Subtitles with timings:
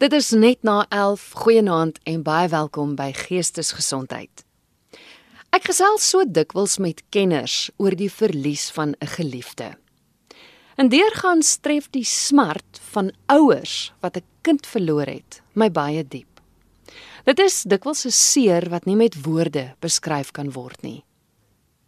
[0.00, 1.30] Dit is net na 11.
[1.32, 4.46] Goeienaand en baie welkom by Geestesgesondheid.
[5.52, 9.76] Ek gesels so dikwels met kenners oor die verlies van 'n geliefde.
[10.80, 16.40] En deurgaan stref die smart van ouers wat 'n kind verloor het, my baie diep.
[17.24, 21.04] Dit is dikwels 'n seer wat nie met woorde beskryf kan word nie.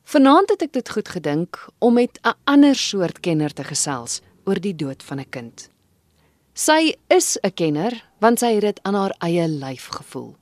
[0.05, 4.61] Vanaand het ek dit goed gedink om met 'n ander soort kenner te gesels oor
[4.61, 5.72] die dood van 'n kind.
[6.53, 10.37] Sy is 'n kenner want sy het dit aan haar eie lyf gevoel.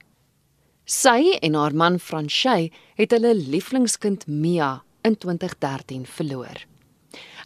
[0.84, 6.66] Sy en haar man Franchay het hulle lieflingskind Mia in 2013 verloor.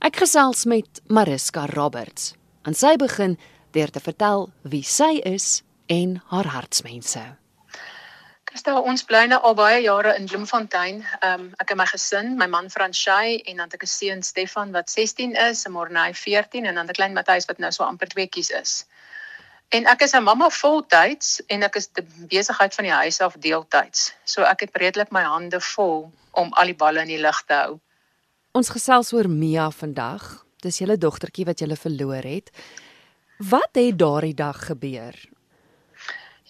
[0.01, 3.37] Ek gesels met Mariska Roberts en sy begin
[3.73, 7.37] deur te vertel wie sy is en haar hartsmense.
[8.55, 11.01] Kristel, ons bly nou al baie jare in Bloemfontein.
[11.27, 14.23] Ehm um, ek en my gesin, my man Franchay en dan het ek 'n seun
[14.23, 17.83] Stefan wat 16 is, en Morney 14 en dan 'n klein Matthys wat nou so
[17.83, 18.87] amper tweeetjies is.
[19.71, 21.91] En ek is 'n mamma voltyds en ek is
[22.31, 24.15] besigheid van die huis af deeltyds.
[24.25, 27.55] So ek het redelik my hande vol om al die balle in die lug te
[27.55, 27.81] hou.
[28.53, 30.47] Ons gesels oor Mia vandag.
[30.63, 32.51] Dis julle dogtertjie wat julle verloor het.
[33.39, 35.34] Wat het daardie dag gebeur?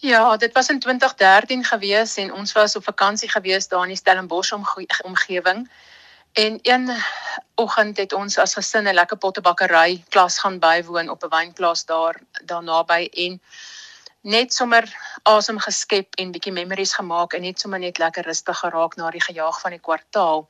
[0.04, 3.96] Ja, dit was in 2013 gewees en ons was op vakansie gewees daar in die
[3.96, 4.52] Stellenbosch
[5.02, 5.70] omgewing.
[6.32, 6.90] En een
[7.54, 12.20] oggend het ons as gesin 'n lekker pottebakkery klas gaan bywoon op 'n wynplaas daar
[12.44, 13.40] daar naby en
[14.20, 14.84] net sommer
[15.22, 19.24] asem geskep en bietjie memories gemaak en net sommer net lekker rustig geraak na die
[19.24, 20.48] gejaag van die kwartaal.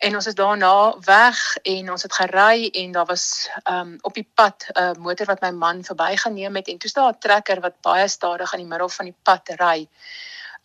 [0.00, 4.28] En ons is daarna weg en ons het gery en daar was um op die
[4.34, 7.80] pad 'n uh, motor wat my man verbygeneem het en toe staan 'n trekker wat
[7.80, 9.88] baie stadig in die middel van die pad ry.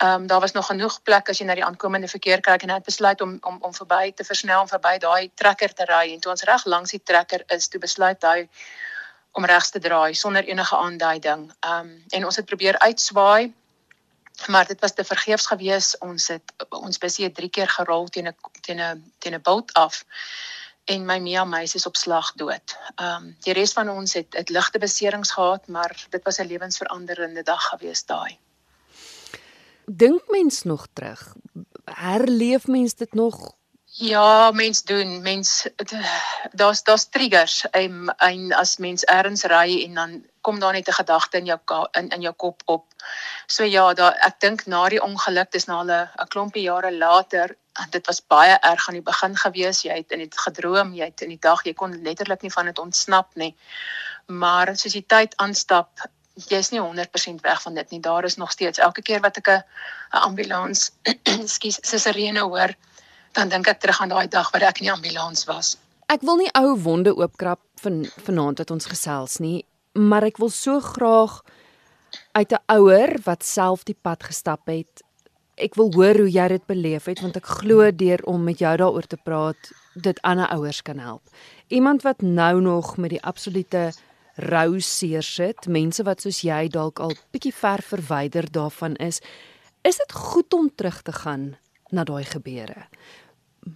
[0.03, 2.75] Um daar was nog genoeg plek as jy na die aankomende verkeer kyk en hy
[2.75, 6.19] het besluit om om om verby te versnel om verby daai trekker te ry en
[6.19, 8.49] toe ons reg langs die trekker is, toe besluit hy
[9.31, 11.51] om regs te draai sonder enige aanduiding.
[11.67, 13.53] Um en ons het probeer uitswaai
[14.47, 18.27] maar dit was te vergeefs geweest ons het ons besie het drie keer gerol teen
[18.27, 20.03] 'n teen 'n teen 'n bout af
[20.85, 22.77] en my Mia meisie is op slag dood.
[22.95, 26.47] Ehm um, die res van ons het het ligte beserings gehad, maar dit was 'n
[26.47, 28.37] lewensveranderende dag geweest daai.
[29.85, 31.35] Dink mens nog terug?
[31.83, 33.53] Herleef mens dit nog?
[33.83, 35.21] Ja, mens doen.
[35.21, 35.67] Mens
[36.51, 37.69] daar's daar's triggers.
[37.69, 41.59] En, en as mens ergens ry en dan kom daar net 'n gedagte in jou
[41.99, 42.85] in in jou kop op.
[43.47, 47.55] So ja, daar ek dink na die ongeluk, dis na 'n 'n klompie jare later,
[47.89, 49.81] dit was baie erg aan die begin gewees.
[49.81, 52.65] Jy het in dit gedroom, jy het in die dag, jy kon letterlik nie van
[52.65, 53.55] dit ontsnap nie.
[54.25, 55.89] Maar soos die tyd aanstap,
[56.33, 57.99] jy's nie 100% weg van dit nie.
[57.99, 59.63] Daar is nog steeds elke keer wat ek 'n
[60.11, 60.91] ambulans,
[61.55, 62.75] skus, sirene hoor,
[63.31, 65.77] dan dink ek terug aan daai dag wat ek in die ambulans was.
[66.07, 70.51] Ek wil nie ou wonde oopkrap van vanaand wat ons gesels nie maar ek wil
[70.51, 71.41] so graag
[72.31, 75.03] uit 'n ouer wat self die pad gestap het.
[75.55, 78.77] Ek wil hoor hoe jy dit beleef het want ek glo deur om met jou
[78.77, 81.23] daaroor te praat dit ander ouers kan help.
[81.67, 83.93] Iemand wat nou nog met die absolute
[84.35, 89.21] rou seer sit, mense wat soos jy dalk al bietjie ver verwyder daarvan is,
[89.81, 91.55] is dit goed om terug te gaan
[91.89, 92.87] na daai gebeure.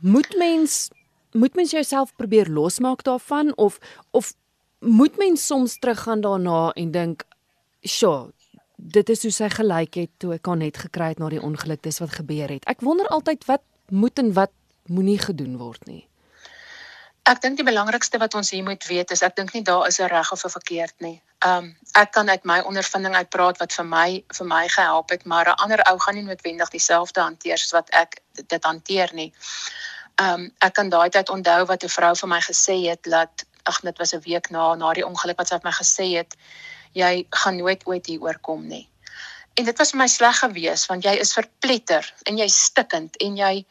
[0.01, 0.89] Moet mens
[1.31, 3.77] moet mens jouself probeer losmaak daarvan of
[4.11, 4.33] of
[4.79, 7.23] moet mens soms teruggaan daarna en dink,
[7.81, 8.31] "Sjoe,
[8.75, 11.81] dit is hoe sy gelyk het toe ek haar net gekry het na die ongeluk
[11.81, 14.51] dis wat gebeur het." Ek wonder altyd wat moet en wat
[14.85, 16.09] moenie gedoen word nie.
[17.29, 19.99] Ek dink die belangrikste wat ons hier moet weet is ek dink nie daar is
[19.99, 21.21] 'n reg of 'n verkeerd nie.
[21.45, 25.25] Um ek kan uit my ondervinding uit praat wat vir my vir my gehelp het,
[25.25, 29.33] maar 'n ander ou gaan nie noodwendig dieselfde hanteer soos wat ek dit hanteer nie.
[30.15, 33.81] Um ek kan daai tyd onthou wat 'n vrou vir my gesê het dat ag
[33.85, 36.35] dit was 'n week na na die ongeluk wat sy het my gesê het
[36.93, 38.89] jy gaan nooit ooit hier oorkom nie.
[39.53, 43.37] En dit was vir my sleg geweest want jy is verpletter en jy stikkend en
[43.37, 43.65] jy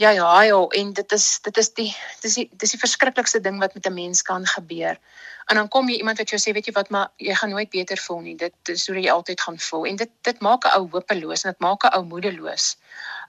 [0.00, 1.90] jy huil en dit is dit is die
[2.22, 4.98] dis die dis die verskriklikste ding wat met 'n mens kan gebeur.
[5.50, 7.70] En dan kom jy iemand wat jou sê weet jy wat maar jy gaan nooit
[7.70, 8.36] beter voel nie.
[8.36, 11.50] Dit is hoe jy altyd gaan voel en dit dit maak 'n ou hopeloos en
[11.50, 12.76] dit maak 'n ou moedeloos.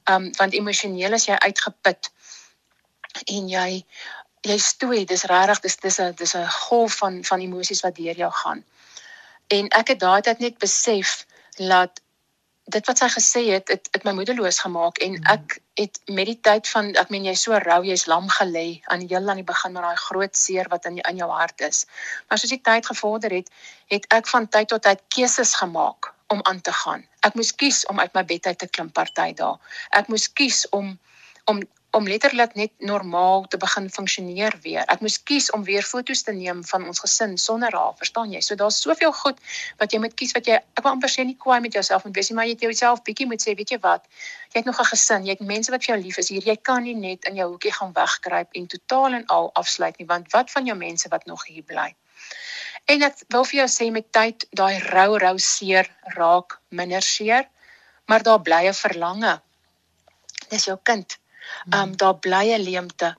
[0.10, 2.12] Um want emosioneel is jy uitgeput
[3.26, 3.86] en jy
[4.44, 8.16] jy stoei, dis regtig dis dis 'n dis 'n golf van van emosies wat deur
[8.16, 8.64] jou gaan.
[9.48, 11.26] En ek het daai tyd net besef
[11.58, 12.02] dat
[12.64, 15.32] dit wat sy gesê het, het, het my moedeloos gemaak en mhm.
[15.32, 19.04] ek het met die tyd van ek meen jy's so rou, jy's lam gelê aan
[19.08, 21.86] heel aan die begin met daai groot seer wat in in jou hart is.
[22.28, 23.50] Maar soos die tyd gevorder het,
[23.92, 27.04] het ek van tyd tot tyd keuses gemaak om aan te gaan.
[27.20, 29.58] Ek moes kies om uit my bed uit te klim party dae.
[29.92, 31.00] Ek moes kies om
[31.46, 31.60] om
[31.94, 34.82] om letterlik net normaal te begin funksioneer weer.
[34.90, 38.42] Ek moes kies om weer foto's te neem van ons gesin sonder haar, verstaan jy?
[38.42, 39.38] So daar's soveel goed
[39.82, 42.18] wat jy moet kies wat jy ek wil amper sê nie kwaai met jouself moet
[42.18, 44.10] wees nie, maar jy het jouself bietjie moet sê, weet jy wat?
[44.56, 46.42] Jy het nog 'n gesin, jy het mense wat vir jou lief is hier.
[46.42, 50.08] Jy kan nie net in jou hoekie gaan wegkruip en totaal en al afsluit nie,
[50.08, 51.94] want wat van jou mense wat nog hier bly?
[52.86, 55.86] En ek wil vir jou sê met tyd daai rou rou seer
[56.18, 57.46] raak minder seer,
[58.08, 59.42] maar daar bly 'n verlange.
[60.50, 61.22] Dis jou kind
[61.70, 63.16] Ehm um, daar bly 'n leemte.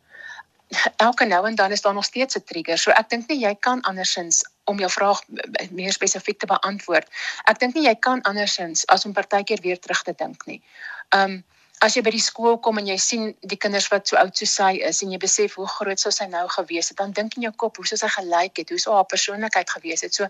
[0.97, 2.79] Elke nou en dan is daar nog steeds 'n trigger.
[2.79, 5.23] So ek dink nie jy kan andersins om jou vraag
[5.71, 7.09] meer spesifiek te beantwoord.
[7.44, 10.62] Ek dink nie jy kan andersins as om partykeer weer terug te dink nie.
[11.09, 11.44] Ehm um,
[11.85, 14.55] as jy by die skool kom en jy sien die kinders wat so oud soos
[14.55, 17.43] sy is en jy besef hoe groot sou sy nou gewees het, dan dink in
[17.43, 20.15] jou kop hoe sou sy gelyk het, hoe sou haar persoonlikheid gewees het.
[20.15, 20.29] So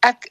[0.00, 0.28] ek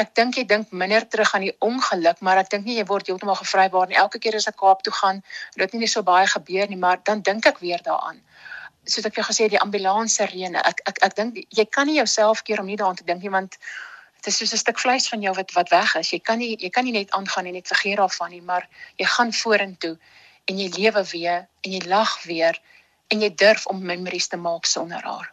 [0.00, 3.10] ek dink jy dink minder terug aan die ongeluk, maar ek dink nie jy word
[3.10, 3.98] heeltemal gevrybaar nie.
[4.00, 5.22] Elke keer as ek Kaap toe gaan,
[5.60, 8.20] dit nie so baie gebeur nie, maar dan dink ek weer daaraan.
[8.88, 10.62] Soos ek vir gesê het, die ambulans sirene.
[10.64, 13.32] Ek ek ek dink jy kan nie jouself keer om nie daaraan te dink nie
[13.32, 13.58] want
[14.20, 16.12] dit is soos 'n stuk vleis van jou wat wat weg is.
[16.12, 19.06] Jy kan nie jy kan nie net aangaan en net vergeet daarvan nie, maar jy
[19.06, 19.96] gaan vorentoe
[20.48, 22.58] en jy lewe weer en jy lag weer
[23.08, 25.32] en jy durf om memories te maak sonder haar.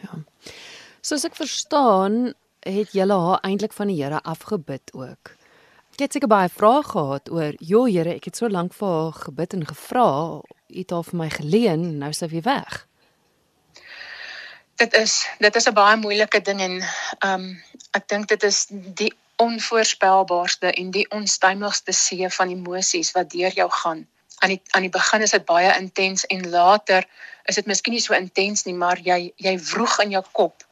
[0.00, 0.18] Ja.
[1.00, 2.34] Soos ek verstaan,
[2.64, 5.34] het julle haar eintlik van die Here afgebid ook.
[5.94, 9.12] Ek het seker baie vrae gehad oor, "Jo Here, ek het so lank vir haar
[9.12, 12.86] gebid en gevra, U het haar vir my geleen, nou sy weer weg."
[14.76, 16.80] Dit is dit is 'n baie moeilike ding en
[17.18, 23.30] ehm um, ek dink dit is die onvoorspelbaarste en die onstuimigste see van emosies wat
[23.30, 24.06] deur jou gaan.
[24.38, 27.06] Aan die aan die begin is dit baie intens en later
[27.44, 30.64] is dit miskien nie so intens nie, maar jy jy vroeg in jou kop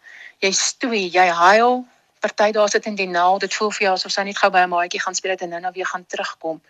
[0.43, 1.83] jy stoei, jy huil.
[2.23, 4.63] Party daar sit in die naal, dit voel vir jou asof sy net gou by
[4.63, 6.61] 'n maatjie gaan speel het en nou-nou weer gaan terugkom.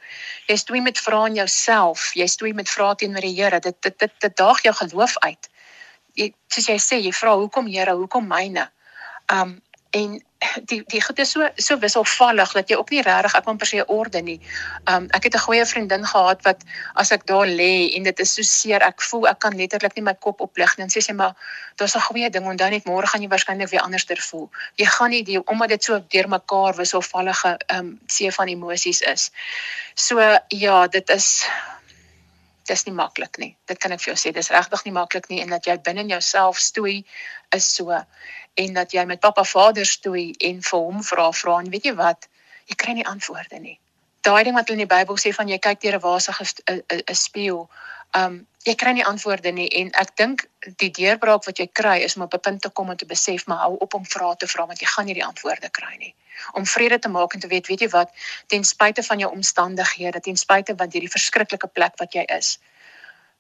[0.49, 3.61] Jy stoei met vrae in jouself, jy stoei met vrae teenoor die Here.
[3.61, 5.49] Dit dit dit, dit daag jou geloof uit.
[6.15, 8.71] Jy soos jy sê, jy vra hoekom Here, hoekom myne?
[9.29, 9.61] Um
[9.91, 10.23] en
[10.71, 13.67] die die goed is so so wisselvallig dat jy ook nie regtig ek kan per
[13.67, 14.39] se orde nie.
[14.91, 18.35] Um ek het 'n goeie vriendin gehad wat as ek daar lê en dit is
[18.35, 21.13] so seer, ek voel ek kan letterlik nie my kop oplig nie en sê sy
[21.13, 21.35] maar
[21.77, 24.51] daar's 'n goeie ding onthou net môre gaan jy waarskynlik weer anderster voel.
[24.77, 29.31] Jy gaan nie die omdat dit so deurmekaar wisselvallige um see van emosies is.
[29.95, 31.47] So ja, dit is
[32.69, 33.57] dis nie maklik nie.
[33.67, 36.01] Dit kan ek vir jou sê, dis regtig nie maklik nie en dat jy binne
[36.01, 37.05] in jouself stoei
[37.55, 37.91] is so
[38.55, 41.95] en dat jy met pappa Vader stoei en vir hom vra vra en weet jy
[41.99, 42.29] wat
[42.69, 43.79] jy kry nie antwoorde nie
[44.23, 47.19] daai ding wat hulle in die Bybel sê van jy kyk deur 'n wasige 'n
[47.19, 47.69] spieël
[48.19, 50.45] um jy kry nie antwoorde nie en ek dink
[50.83, 53.47] die deurbraak wat jy kry is om op 'n punt te kom om te besef
[53.47, 56.15] maar hou op om vrae te vra want jy gaan nie die antwoorde kry nie
[56.53, 58.11] om vrede te maak en te weet weet jy wat
[58.47, 62.59] ten spyte van jou omstandighede ten spyte van hierdie verskriklike plek wat jy is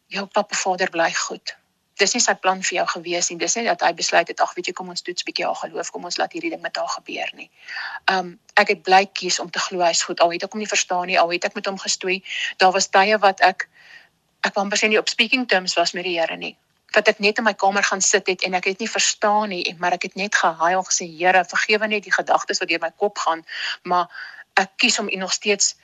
[0.06, 1.56] jou pappa Vader bly goed
[2.02, 3.38] dis nie sy plan vir jou gewees nie.
[3.40, 5.90] Dis nie dat hy besluit het ag weet jy kom ons toets bietjie haar geloof,
[5.94, 7.48] kom ons laat hierdie ding met haar gebeur nie.
[8.12, 10.20] Um ek het bly kies om te glo hy's goed.
[10.20, 12.20] Al het ek hom nie verstaan nie, al het ek met hom gestoei.
[12.60, 13.68] Daar was tye wat ek
[14.46, 16.56] ek amper sê nie op speaking terms was met die Here nie.
[16.92, 19.64] Dat ek net in my kamer gaan sit het en ek het nie verstaan nie,
[19.78, 22.90] maar ek het net gehuil en gesê Here, vergewe net die gedagtes wat deur my
[22.96, 23.46] kop gaan,
[23.82, 24.10] maar
[24.60, 25.76] ek kies om U nog steeds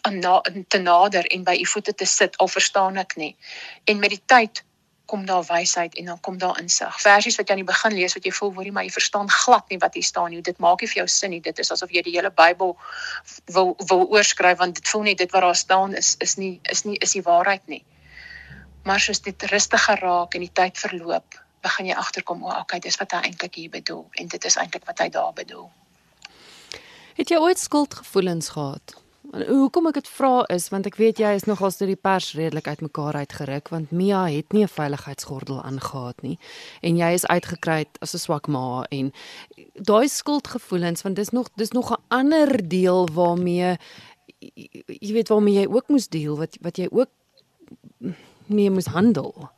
[0.00, 3.36] aan na, te nader en by u voete te sit al verstaan ek nie.
[3.84, 4.62] En met die tyd
[5.12, 7.00] kom daar wysheid en dan kom daar insig.
[7.00, 9.68] Versies wat jy aan die begin lees wat jy voel jy maar jy verstaan glad
[9.68, 10.40] nie wat hier staan nie.
[10.40, 11.40] Dit maak nie vir jou sin nie.
[11.44, 12.72] Dit is asof jy die hele Bybel
[13.56, 16.84] wil wil oorskryf want dit voel nie dit wat daar staan is is nie is
[16.88, 17.82] nie is die waarheid nie.
[18.88, 22.98] Maar soos dit rustiger raak en die tyd verloop, begin jy agterkom o, okay, dis
[22.98, 25.68] wat hy eintlik hier bedoel en dit is eintlik wat hy daar bedoel.
[27.20, 28.96] Het jy ooit skuldgevoelens gehad?
[29.32, 32.66] Hoekom ek dit vra is want ek weet jy is nogals deur die pers redelik
[32.68, 36.38] uitmekaar uitgeruk want Mia het nie 'n veiligheidsgordel aangetree nie
[36.82, 39.12] en jy is uitgekry as 'n swak ma en
[39.74, 43.78] daai skuldgevoelens want dis nog dis nog 'n ander deel waarmee
[45.00, 47.08] jy weet waarmee jy ook moes deel wat wat jy ook
[48.46, 49.50] mee moes handel.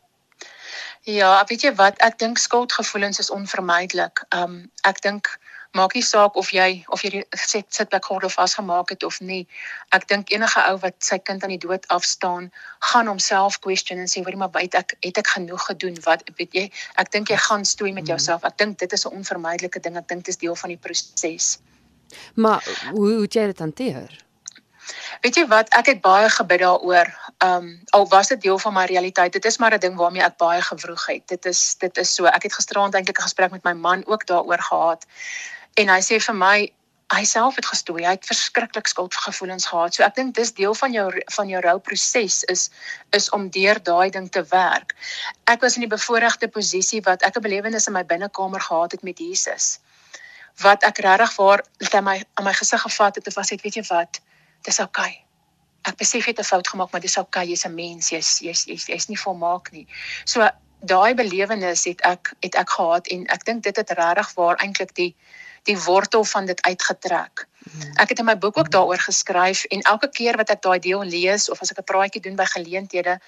[1.03, 4.25] Ja, weet jy wat ek dink skuldgevoelens is onvermydelik.
[4.31, 5.39] Um ek dink
[5.75, 9.43] maak nie saak of jy of jy die sit sitplek gordel vasgemaak het of nie.
[9.97, 12.51] Ek dink enige ou wat sy kind aan die dood afstaan,
[12.93, 15.97] gaan homself question en sê, "Hoerie maar byt ek het ek genoeg gedoen?
[16.05, 16.71] Wat weet jy?
[16.97, 18.15] Ek dink jy gaan stoei met hmm.
[18.15, 18.45] jouself.
[18.45, 19.97] Ek dink dit is 'n onvermydelike ding.
[19.97, 21.59] Ek dink dit is deel van die proses."
[22.35, 24.25] Maar hoe hoe jy dit hanteer?
[25.21, 27.09] Weet jy wat, ek het baie gebid daaroor.
[27.45, 29.33] Um al was dit deel van my realiteit.
[29.33, 31.29] Dit is maar 'n ding waarmee ek baie gewroeg het.
[31.29, 32.25] Dit is dit is so.
[32.25, 35.07] Ek het gisteraand eintlik 'n gesprek met my man ook daaroor gehad.
[35.75, 36.57] En hy sê vir my
[37.13, 38.03] hy self het gestoei.
[38.05, 39.95] Hy het verskriklik skuldgevoelens gehad.
[39.95, 42.71] So ek dink dis deel van jou van jou rouproses is
[43.17, 44.95] is om deur daai ding te werk.
[45.51, 49.03] Ek was in die bevoordeelde posisie wat ek 'n belewenis in my binnekamer gehad het
[49.03, 49.79] met Jesus.
[50.63, 53.75] Wat ek regtig waar het my aan my gesig gevat het en was het weet
[53.75, 54.21] jy wat?
[54.63, 55.11] Dis oukei.
[55.11, 55.25] Okay.
[55.85, 57.43] Ek besef jy het 'n fout gemaak, maar dis oukei.
[57.43, 57.53] Okay.
[57.53, 58.11] Jy's 'n mens.
[58.11, 59.87] Jy's jy's jy's jy's nie volmaak nie.
[60.25, 60.49] So
[60.81, 64.95] daai belewenis het ek het ek gehad en ek dink dit het regtig waar eintlik
[64.95, 65.15] die
[65.69, 67.47] die wortel van dit uitgetrek.
[67.97, 71.03] Ek het in my boek ook daaroor geskryf en elke keer wat ek daai deel
[71.03, 73.19] lees of as ek 'n praatjie doen by geleenthede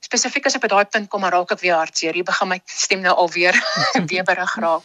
[0.00, 2.14] spesifiek as by daai punt kom, raak ek weer hartseer.
[2.14, 3.56] Hier begin my stem nou alweer
[4.12, 4.84] weeberig raak.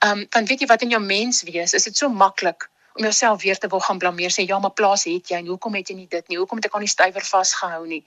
[0.00, 3.02] Ehm um, want weet jy wat in jou mens wees, is dit so maklik om
[3.02, 5.88] jouself weer te wil gaan blameer sê ja, maar plaas het jy en hoekom het
[5.88, 6.38] jy nie dit nie?
[6.38, 8.02] Hoekom het ek aan die stywer vasgehou nie?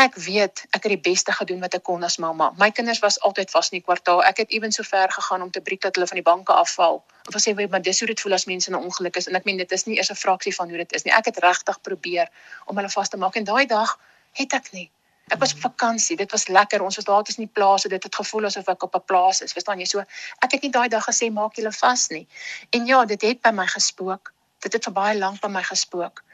[0.00, 2.46] Ek weet ek het die beste gedoen wat ek kon as mamma.
[2.56, 4.22] My kinders was altyd vas in die kwartaal.
[4.24, 7.02] Ek het ewen so ver gegaan om te briek dat hulle van die banke afval.
[7.28, 9.28] Of as jy weet maar dis hoe dit voel as mense in 'n ongeluk is
[9.28, 11.12] en ek meen dit is nie eers 'n fraksie van hoe dit is nie.
[11.12, 12.32] Ek het regtig probeer
[12.66, 13.98] om hulle vas te maak en daai dag
[14.40, 14.90] het ek nie.
[15.28, 16.16] Ek was op vakansie.
[16.16, 16.82] Dit was lekker.
[16.82, 17.88] Ons was daar tussen die plase.
[17.88, 19.52] Dit het gevoel asof ek op 'n plaas is.
[19.52, 19.84] Verstaan jy?
[19.84, 19.98] So
[20.38, 22.26] ek het nie daai dag gesê maak julle vas nie.
[22.70, 24.32] En ja, dit het by my gespook.
[24.60, 26.24] Dit het vir baie lank by my gespook.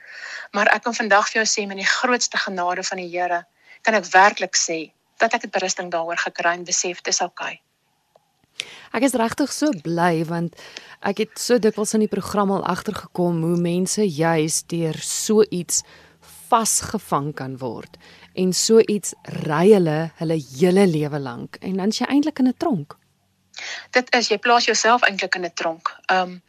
[0.51, 3.47] Maar ek kan vandag vir jou sê met die grootste genade van die Here,
[3.87, 4.91] kan ek werklik sê
[5.23, 7.61] dat ek 'n berusting daaroor gekry en besef dis oukei.
[8.93, 10.57] Ek is regtig so bly want
[11.03, 15.83] ek het so dikwels in die program al agtergekom hoe mense juis deur so iets
[16.49, 17.99] vasgevang kan word
[18.35, 19.15] en so iets
[19.47, 22.97] ry hulle hulle hele lewe lank en dan is jy eintlik in 'n tronk.
[23.91, 25.97] Dit is jy plaas jouself eintlik in 'n tronk.
[26.11, 26.43] Um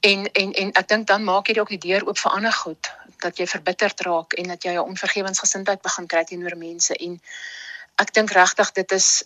[0.00, 2.90] en en en ek dink dan maak jy ook die deur oop vir ander goed
[3.26, 7.20] dat jy verbitterd raak en dat jy 'n onvergewensgesindheid begin kry teenoor mense en
[8.02, 9.24] ek dink regtig dit is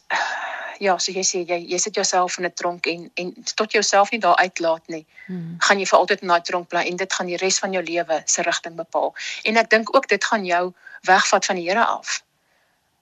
[0.81, 4.11] ja, so jy sê jy jy sit jouself in 'n tronk en en tot jouself
[4.11, 5.07] nie daar uitlaat nie.
[5.27, 5.57] Hmm.
[5.59, 7.83] gaan jy vir altyd in daai tronk bly en dit gaan die res van jou
[7.83, 9.15] lewe se rigting bepaal.
[9.45, 12.23] En ek dink ook dit gaan jou wegvat van die Here af.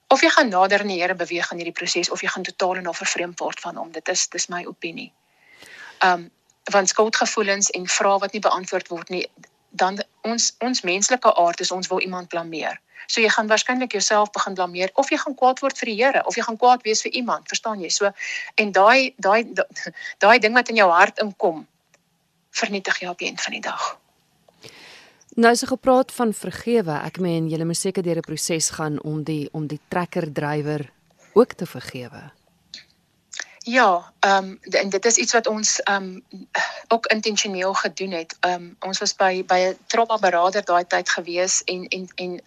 [0.08, 2.76] Of jy gaan nader aan die Here beweeg in hierdie proses of jy gaan totaal
[2.76, 3.92] en al vervreemd word van hom.
[3.92, 5.12] Dit is dis my opinie.
[6.02, 6.30] Um
[6.70, 9.26] want skuldgevoelens en vrae wat nie beantwoord word nie,
[9.70, 12.80] dan ons ons menslike aard is ons wil iemand blameer.
[13.06, 16.22] So jy gaan waarskynlik jouself begin blameer of jy gaan kwaad word vir die Here
[16.26, 17.88] of jy gaan kwaad wees vir iemand, verstaan jy?
[17.88, 18.10] So
[18.56, 19.44] en daai daai
[20.18, 21.66] daai ding wat in jou hart inkom
[22.50, 23.88] vernietig jou op die einde van die dag.
[25.38, 29.00] Nou as jy gepraat van vergewe, ek meen jy moet seker deur 'n proses gaan
[29.00, 30.90] om die om die trekker drywer
[31.34, 32.37] ook te vergewe.
[33.68, 36.48] Ja, ehm um, en dit is iets wat ons ehm um,
[36.88, 38.36] ook intentioneel gedoen het.
[38.40, 42.40] Ehm um, ons was by by 'n trauma beraader daai tyd gewees en en en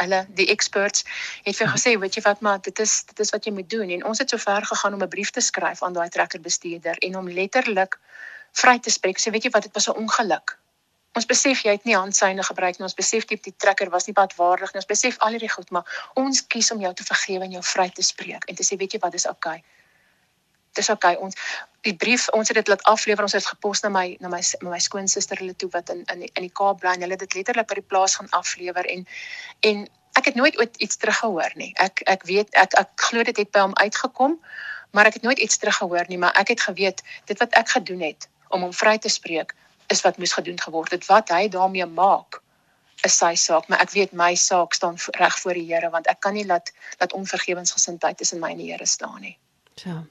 [0.00, 1.04] hulle die experts
[1.42, 3.90] het vir gesê, weet jy wat, maar dit is dit is wat jy moet doen
[3.90, 7.16] en ons het so ver gegaan om 'n brief te skryf aan daai trekkerbestuurder en
[7.16, 8.00] om letterlik
[8.52, 9.20] vry te spreek.
[9.20, 10.58] Sê, weet jy wat, dit was 'n ongeluk.
[11.12, 12.86] Ons besef jy het nie handsyne gebruik nie.
[12.88, 14.80] Ons besef die, die trekker was nie padwaardig nie.
[14.80, 17.90] Ons besef al hierdie goed, maar ons kies om jou te vergewe en jou vry
[17.90, 19.58] te spreek en te sê, weet jy wat, dis oukei.
[19.58, 19.73] Okay
[20.78, 21.38] dis okay ons
[21.86, 24.70] die brief ons het dit laat aflewer ons het gepos na my na my na
[24.74, 27.68] my skoonsister hulle toe wat in in in die Kaap bly hulle het dit letterlik
[27.70, 29.06] by die plaas gaan aflewer en
[29.70, 29.86] en
[30.18, 33.50] ek het nooit ooit iets teruggehoor nie ek ek weet ek ek glo dit het
[33.50, 34.38] by hom uitgekom
[34.94, 38.08] maar ek het nooit iets teruggehoor nie maar ek het geweet dit wat ek gedoen
[38.10, 39.54] het om hom vry te spreek
[39.92, 42.40] is wat moes gedoen geword het wat hy daarmee maak
[43.04, 46.20] is sy saak maar ek weet my saak staan reg voor die Here want ek
[46.24, 49.36] kan nie laat dat onvergewensgesindheid tussen my en die Here staan nie.
[49.82, 50.04] Ja.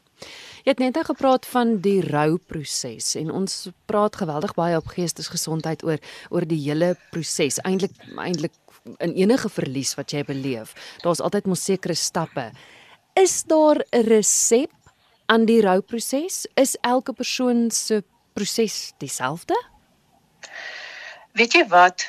[0.63, 5.99] Jy het net gepraat van die rouproses en ons praat geweldig baie op geestesgesondheid oor
[6.31, 7.59] oor die hele proses.
[7.67, 8.55] Eintlik eintlik
[9.03, 10.71] in enige verlies wat jy beleef,
[11.03, 12.51] daar's altyd mos sekere stappe.
[13.19, 14.71] Is daar 'n resep
[15.25, 16.47] aan die rouproses?
[16.55, 18.03] Is elke persoon se
[18.33, 19.55] proses dieselfde?
[21.33, 22.07] Weet jy wat?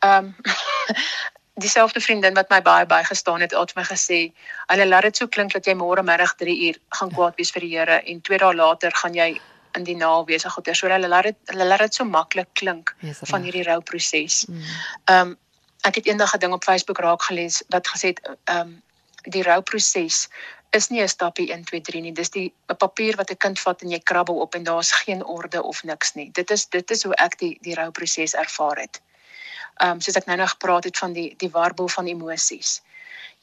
[0.00, 0.34] Ehm um,
[1.56, 4.32] dieselfde vriendin wat my baie bygestaan het, het my gesê,
[4.66, 7.60] "Hulle laat dit so klink dat jy môre middag 3 uur gaan kwaad wees vir
[7.60, 9.40] die Here en 2 dae later gaan jy
[9.74, 12.48] in die naal wees." Ag God, so hulle laat dit hulle laat dit so maklik
[12.52, 14.44] klink yes, van hierdie rouproses.
[14.46, 14.62] Mm.
[15.04, 15.38] Ehm um,
[15.80, 18.82] ek het eendag 'n ding op Facebook raak gelees wat gesê het ehm um,
[19.22, 20.28] die rouproses
[20.70, 22.12] is nie 'n stappie 1 2 3 nie.
[22.12, 25.24] Dis die 'n papier wat 'n kind vat en jy krabbel op en daar's geen
[25.24, 26.30] orde of niks nie.
[26.32, 29.00] Dit is dit is hoe ek die die rouproses ervaar het
[29.76, 32.82] ehm um, soos ek nou nog gepraat het van die die warboel van emosies.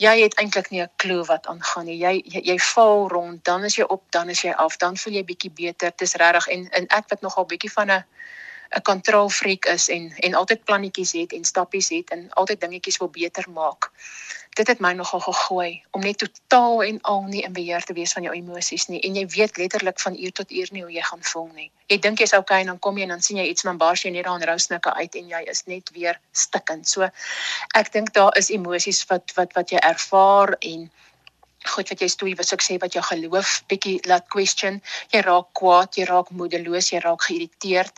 [0.01, 1.97] Jy het eintlik nie 'n klou wat aangaan nie.
[1.97, 5.13] Jy, jy jy val rond, dan is jy op, dan is jy af, dan voel
[5.13, 5.91] jy bietjie beter.
[5.95, 8.03] Dis regtig en en ek wat nogal bietjie van 'n
[8.75, 12.97] 'n control freak is en en altyd plannetjies het en stappies het en altyd dingetjies
[12.97, 13.91] wil beter maak.
[14.53, 18.13] Dit het my nogal gegooi om net totaal en al nie in beheer te wees
[18.13, 21.05] van jou emosies nie en jy weet letterlik van uur tot uur nie hoe jy
[21.09, 21.69] gaan voel nie.
[21.89, 23.81] Jy dink jy's okay en dan kom jy en dan sien jy iets en dan
[23.81, 26.87] bars jy net daar in rousnikke uit en jy is net weer stikkend.
[26.87, 27.09] So
[27.79, 30.91] ek dink daar is emosies wat wat wat jy ervaar en
[31.73, 34.81] goed wat jy stoei wat ek sê wat jou geloof bietjie laat question.
[35.13, 37.93] Jy raak kwaad, jy raak moedeloos, jy raak geïrriteerd.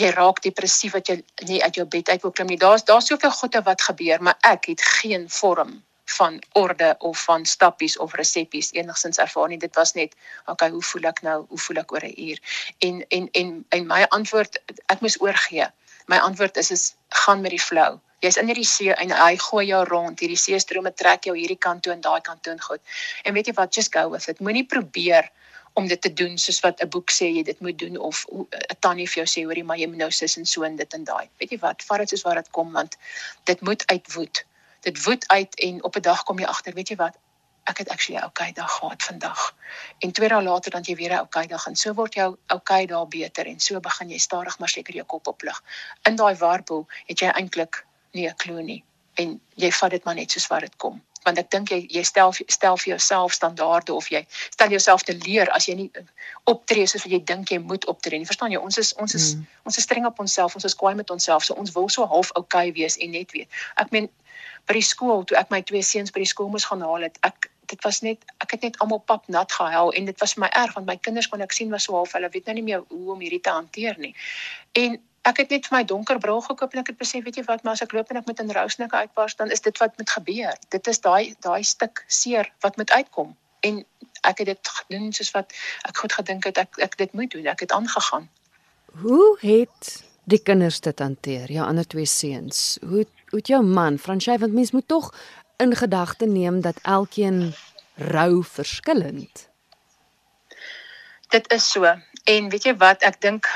[0.00, 2.58] Jy raak depressief wat jy nie uit jou bed uit wil klim nie.
[2.58, 5.82] Daar's daar's soveel goeie wat gebeur, maar ek het geen vorm
[6.16, 9.58] van orde of van stappies of reseppies enigsins ervaar nie.
[9.58, 11.44] Dit was net, okay, hoe voel ek nou?
[11.48, 12.38] Hoe voel ek oor 'n uur?
[12.78, 15.70] En en en en my antwoord, ek moes oorgee.
[16.06, 19.66] My antwoord is is gaan met die flow jy's in hierdie see en hy gooi
[19.68, 20.20] jou rond.
[20.20, 22.80] Hierdie see strome trek jou hierdie kant toe en daai kant toe en goed.
[23.24, 24.40] En weet jy wat, just go with it.
[24.44, 25.28] Moenie probeer
[25.74, 28.46] om dit te doen soos wat 'n boek sê jy dit moet doen of 'n
[28.78, 31.04] tannie vir jou sê hoorie maar jy moet nou sis en so en dit en
[31.04, 31.28] daai.
[31.38, 32.96] Weet jy wat, vat dit soos wat dit kom want
[33.44, 34.44] dit moet uitwoed.
[34.80, 37.16] Dit woed uit en op 'n dag kom jy agter, weet jy wat,
[37.64, 39.54] ek het actually 'n okay dag gehad vandag.
[39.98, 42.86] En twee dae later dan jy weer 'n okay dag en so word jou okay
[42.86, 45.62] dae beter en so begin jy stadig maar seker jou kop oplig.
[46.02, 50.14] In daai warboel het jy eintlik nie 'n klou nie en jy vat dit maar
[50.14, 53.94] net soos wat dit kom want ek dink jy jy stel stel vir jouself standaarde
[53.94, 55.90] of jy stel jouself te leer as jy nie
[56.50, 58.28] optree soos wat jy dink jy moet optree nie.
[58.28, 58.60] Verstaan jy?
[58.60, 59.46] Ons is ons is hmm.
[59.64, 62.32] ons is streng op onsself ons is kwaai met onsself so ons wil so half
[62.34, 63.48] oukei okay wees en net weet.
[63.80, 64.10] Ek meen
[64.68, 67.18] by die skool toe ek my twee seuns by die skool moes gaan haal het
[67.26, 70.44] ek dit was net ek het net almal pap nat gehuil en dit was vir
[70.44, 72.66] my erg want my kinders kon ek sien was so half hulle weet nou nie
[72.70, 74.14] meer hoe om hierdie te hanteer nie.
[74.84, 77.44] En ek het net vir my donker bril gekoop en ek het besef weet jy
[77.48, 79.98] wat maar as ek loop en ek met 'n rousnik uitbars dan is dit wat
[79.98, 80.54] moet gebeur.
[80.68, 83.36] Dit is daai daai stuk seer wat moet uitkom.
[83.60, 83.84] En
[84.22, 85.52] ek het dit gedoen soos wat
[85.88, 87.46] ek goed gedink het ek ek dit moet doen.
[87.46, 88.28] Ek het aangegaan.
[89.02, 92.78] Hoe het die kinders dit hanteer jou ander twee seuns?
[92.80, 95.12] Hoe hoe jou man Franchai want mens moet tog
[95.56, 97.54] in gedagte neem dat elkeen
[97.94, 99.48] rou verskillend.
[101.28, 101.84] Dit is so.
[102.24, 103.48] En weet jy wat ek dink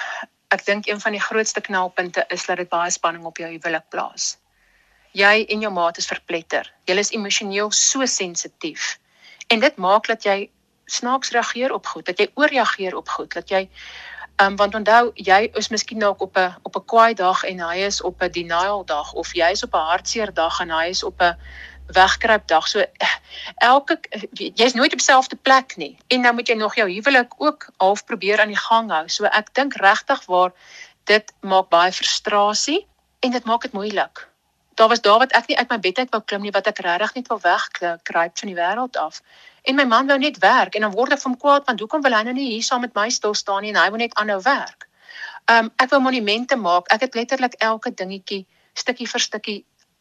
[0.49, 3.89] ek dink een van die grootste knelpunte is dat dit baie spanning op jou huwelik
[3.89, 4.39] plaas.
[5.13, 6.73] Jy en jou maat is verpletter.
[6.85, 8.99] Julle is emosioneel so sensitief.
[9.49, 10.51] En dit maak dat jy
[10.85, 13.69] snaaks reageer op goed, dat jy ooreageer op goed, dat jy
[14.39, 17.61] ehm um, want onthou jy is miskien dalk op 'n op 'n kwaai dag en
[17.61, 20.87] hy is op 'n denial dag of jy is op 'n hartseer dag en hy
[20.89, 21.37] is op 'n
[21.93, 22.69] wegkruip dag.
[22.69, 22.85] So
[23.55, 23.99] elke
[24.33, 25.97] jy's nooit op dieselfde plek nie.
[26.09, 29.09] En nou moet jy nog jou huwelik ook half probeer aan die gang hou.
[29.09, 30.53] So ek dink regtig waar
[31.09, 32.87] dit maak baie frustrasie
[33.21, 34.27] en dit maak dit moeilik.
[34.79, 36.79] Daar was daar wat ek nie uit my bed uit wou klim nie, wat ek
[36.85, 39.23] regtig net wou wegkruip van die wêreld af.
[39.63, 42.15] En my man wou net werk en dan word ek van kwaad want hoekom wil
[42.15, 44.39] hy nou nie hier saam met my stil staan nie en hy wil net aanhou
[44.45, 44.87] werk.
[45.49, 46.93] Um ek wou monumente maak.
[46.93, 48.45] Ek het letterlik elke dingetjie
[48.79, 49.59] stukkie vir stukkie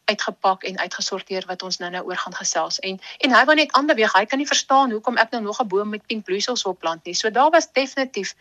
[0.08, 2.78] uitgepak en uitgesorteer wat ons nou-nou oor gaan gesels.
[2.78, 5.68] En en hy wou net aanbeweeg hy kan nie verstaan hoekom ek nou nog 'n
[5.68, 7.14] boom met pink bloeisels wil plant nie.
[7.14, 8.34] So daar was definitief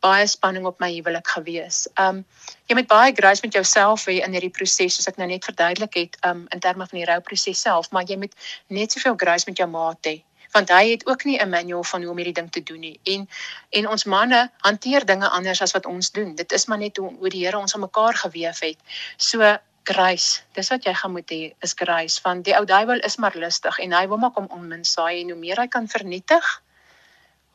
[0.00, 1.88] baie spanning op my huwelik gewees.
[1.96, 2.24] Um
[2.66, 5.94] jy moet baie grace met jouself hê in hierdie proses soos ek nou net verduidelik
[5.94, 8.34] het um in terme van die rouproses self maar jy moet
[8.66, 12.02] net soveel grace met jou maat hê want hy het ook nie 'n manual van
[12.02, 13.00] hoe om hierdie ding te doen nie.
[13.02, 13.28] En
[13.70, 16.34] en ons manne hanteer dinge anders as wat ons doen.
[16.34, 18.78] Dit is maar net hoe, hoe die Here ons aan mekaar gewewe het.
[19.16, 20.42] So grace.
[20.56, 23.78] Dis wat jy gaan moet hê, is grace van die ou duiwel is maar lustig
[23.84, 26.50] en hy wil maar kom onmin saai en hoe meer hy kan vernietig,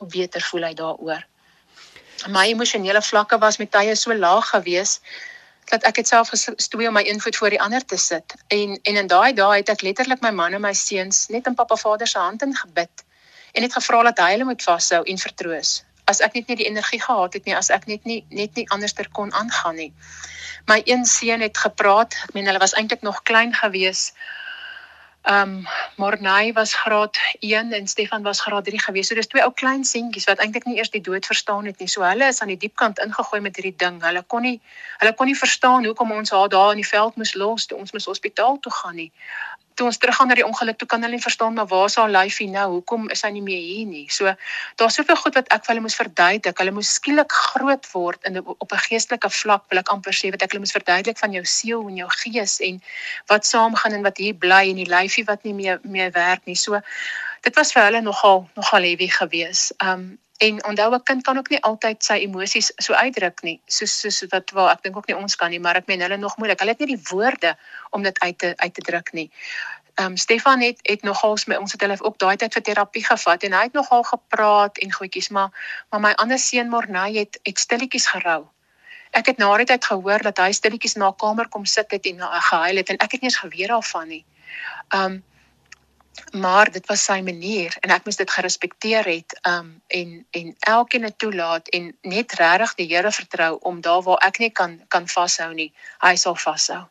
[0.02, 1.22] hoe beter voel hy daaroor.
[2.34, 5.00] My emosionele vlakke was met tye so laag gewees
[5.72, 8.36] dat ek dit self gestoei om my invloed voor die ander te sit.
[8.48, 11.58] En en in daai dae het ek letterlik my man en my seuns net in
[11.60, 13.08] pappa Vader se hand in gebid
[13.54, 15.84] en net gevra dat hy hulle moet vashou en vertroos.
[16.10, 18.66] As ek net nie die energie gehad het nie, as ek net nie net nie
[18.76, 19.92] anderster kon aangaan nie
[20.66, 22.16] my een seun het gepraat.
[22.28, 24.14] Ek meen hulle was eintlik nog klein gewees.
[25.24, 29.08] Ehm um, Morney was graad 1 en Stefan was graad 3 gewees.
[29.08, 31.88] So dis twee ou klein seentjies wat eintlik nie eers die dood verstaan het nie.
[31.88, 34.02] So hulle is aan die diep kant ingegooi met hierdie ding.
[34.04, 34.60] Hulle kon nie
[35.00, 37.92] hulle kon nie verstaan hoekom ons haar daar in die veld moes los toe ons
[37.92, 39.12] moes hospitaal toe gaan nie
[39.76, 42.12] toe ons teruggaan na die ongeluk toe kan hulle nie verstaan maar waar is haar
[42.12, 42.66] lyfie nou?
[42.78, 44.06] Hoekom is sy nie meer hier nie?
[44.10, 44.34] So
[44.82, 46.58] daar's soveel goed wat ek vir hulle moes verduidelik.
[46.58, 50.42] Hulle moes skielik groot word in op 'n geestelike vlak wil ek amper sê wat
[50.42, 52.82] ek hulle moes verduidelik van jou siel en jou gees en
[53.28, 56.56] wat saamgaan en wat hier bly en die lyfie wat nie meer meer werk nie.
[56.56, 56.82] So
[57.44, 61.50] dit was vir hulle nogal nogal heavy geweest um En onthou 'n kind kan ook
[61.50, 65.16] nie altyd sy emosies so uitdruk nie, soos soos wat wel ek dink ook nie
[65.16, 66.60] ons kan nie, maar ek meen hulle nog moeilik.
[66.60, 67.58] Hulle het nie die woorde
[67.90, 69.32] om dit uit te uit te druk nie.
[69.94, 73.06] Ehm um, Stefan het het nogal my ons het hulle ook daai tyd vir terapie
[73.06, 75.50] gevat en hy het nogal gepraat en goedjies, maar
[75.90, 78.48] maar my ander seun Morney het het stilletjies gerou.
[79.12, 82.20] Ek het na die tyd gehoor dat hy stilletjies na kamer kom sit het en
[82.20, 84.26] gehuil het en ek het nie eens geweet daarvan nie.
[84.90, 85.24] Ehm um,
[86.32, 91.08] maar dit was sy manier en ek moes dit gerespekteer het um en en elkeen
[91.08, 95.08] het toelaat en net regtig die Here vertrou om daar waar ek nie kan kan
[95.08, 95.72] vashou nie
[96.06, 96.84] hy sal vashou.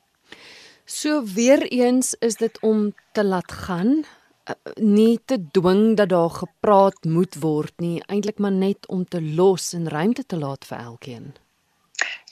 [0.84, 6.30] So weer eens is dit om te laat gaan uh, nie te dwing dat daar
[6.30, 10.78] gepraat moet word nie eintlik maar net om te los en ruimte te laat vir
[10.78, 11.34] elkeen.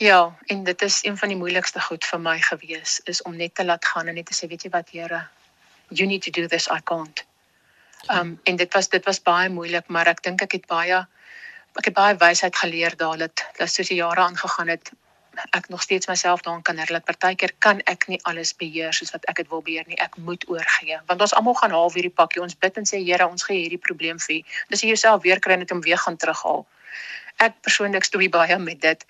[0.00, 3.54] Ja, en dit is een van die moeilikste goed vir my gewees is om net
[3.54, 5.28] te laat gaan en net te sê weet jy wat Here
[5.90, 7.24] you need to do this I can't.
[8.08, 11.06] Um en dit was dit was baie moeilik, maar ek dink ek het baie
[11.78, 14.92] ek het baie wysheid geleer daar dat dat soos die jare aangegaan het
[15.50, 19.12] ek nog steeds myself daaraan kan herinner dat partykeer kan ek nie alles beheer soos
[19.14, 19.98] wat ek dit wil beheer nie.
[20.02, 20.98] Ek moet oorgee.
[21.06, 22.42] Want ons almal gaan haal hierdie pakkie.
[22.42, 24.42] Ons bid en sê Here, ons gee hierdie probleem vir U.
[24.68, 26.66] Dis jy jouself weer kry net om weer gaan terughaal.
[27.40, 29.06] Ek persoonlik stoei baie met dit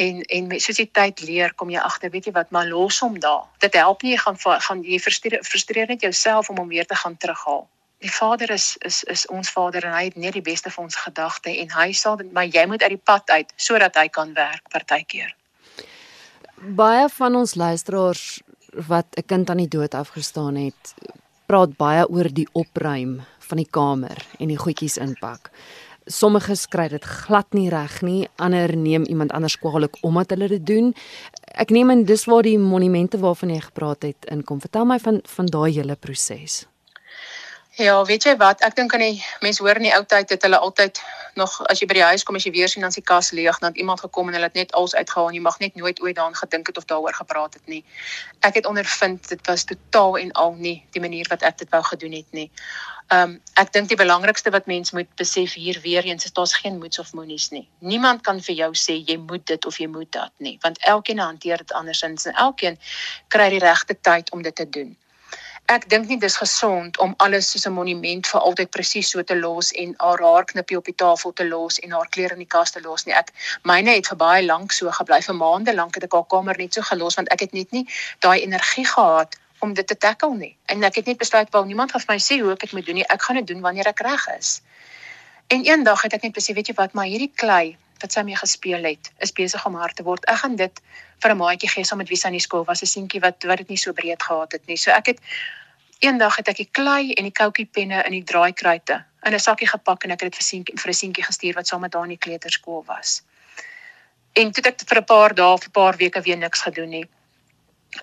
[0.00, 3.20] en en soos jy tyd leer, kom jy agter, weet jy wat, maar los hom
[3.20, 3.44] daar.
[3.60, 6.96] Dit help nie jy gaan gaan jy frustreer frustreer net jouself om hom weer te
[6.96, 7.68] gaan terughaal
[8.04, 10.98] die Vader is is is ons Vader en hy het net die beste vir ons
[11.06, 14.68] gedagte en hy sal maar jy moet uit die pad uit sodat hy kan werk
[14.74, 15.32] partykeer.
[16.80, 18.42] Baie van ons luisteraars
[18.90, 20.94] wat 'n kind aan die dood afgestaan het,
[21.46, 25.50] praat baie oor die opruim van die kamer en die goedjies inpak.
[26.06, 30.66] Sommige skryf dit glad nie reg nie, ander neem iemand anders kwaliek omdat hulle dit
[30.66, 30.92] doen.
[31.56, 34.60] Ek neem en dis waar die monumente waarvan jy gepraat het inkom.
[34.60, 36.66] Vertel my van van daai hele proses.
[37.76, 38.60] Ja, weet jy wat?
[38.62, 41.00] Ek dink aan die mense hoor in die ou tyd het hulle altyd
[41.34, 43.58] nog as jy by die huis kom as jy weer sien dan se kas leeg,
[43.58, 45.98] dan het iemand gekom en hulle het net alles uitgehaal en jy mag net nooit
[45.98, 47.82] ooit daaraan gedink het of daaroor gepraat het nie.
[48.46, 51.82] Ek het ondervind dit was totaal en al nie die manier wat ek dit wou
[51.90, 52.46] gedoen het nie.
[53.10, 56.78] Um ek dink die belangrikste wat mens moet besef hier weer eens is daar's geen
[56.78, 57.66] moets of moenies nie.
[57.82, 61.18] Niemand kan vir jou sê jy moet dit of jy moet dat nie, want elkeen
[61.18, 62.78] hanteer dit andersins en elkeen
[63.34, 64.94] kry die regte tyd om dit te doen
[65.72, 69.36] ek dink nie dis gesond om alles soos 'n monument vir altyd presies so te
[69.36, 72.52] los en haar haar knippie op die tafel te los en haar klere in die
[72.56, 73.14] kas te los nie.
[73.14, 76.58] Ek myne het vir baie lank so gebly vir maande lank het ek haar kamer
[76.58, 77.86] net so gelos want ek het net nie
[78.20, 80.56] daai energie gehad om dit te tackle nie.
[80.66, 82.86] En ek het net besluit wel niemand gaan vir my sê hoe ek dit moet
[82.86, 83.08] doen nie.
[83.08, 84.60] Ek gaan dit doen wanneer ek reg is.
[85.48, 88.36] En eendag het ek net besef, weet jy wat, maar hierdie klei wat sy mee
[88.36, 90.24] gespeel het, is besig om hard te word.
[90.28, 90.80] Ek gaan dit
[91.22, 93.44] vir 'n maatjie gee saam met wie sy in die skool was, 'n seentjie wat
[93.44, 94.76] wat dit nie so breed gehad het nie.
[94.76, 95.20] So ek het
[96.00, 99.68] eendag het ek die klei en die koutjie penne in die draaikruite in 'n sakkie
[99.68, 102.04] gepak en ek het dit vir seentjie vir 'n seentjie gestuur wat saam met haar
[102.04, 103.22] in die kleuterskool was.
[104.32, 106.88] En toe het ek vir 'n paar dae, vir 'n paar weke weer niks gedoen
[106.88, 107.06] nie.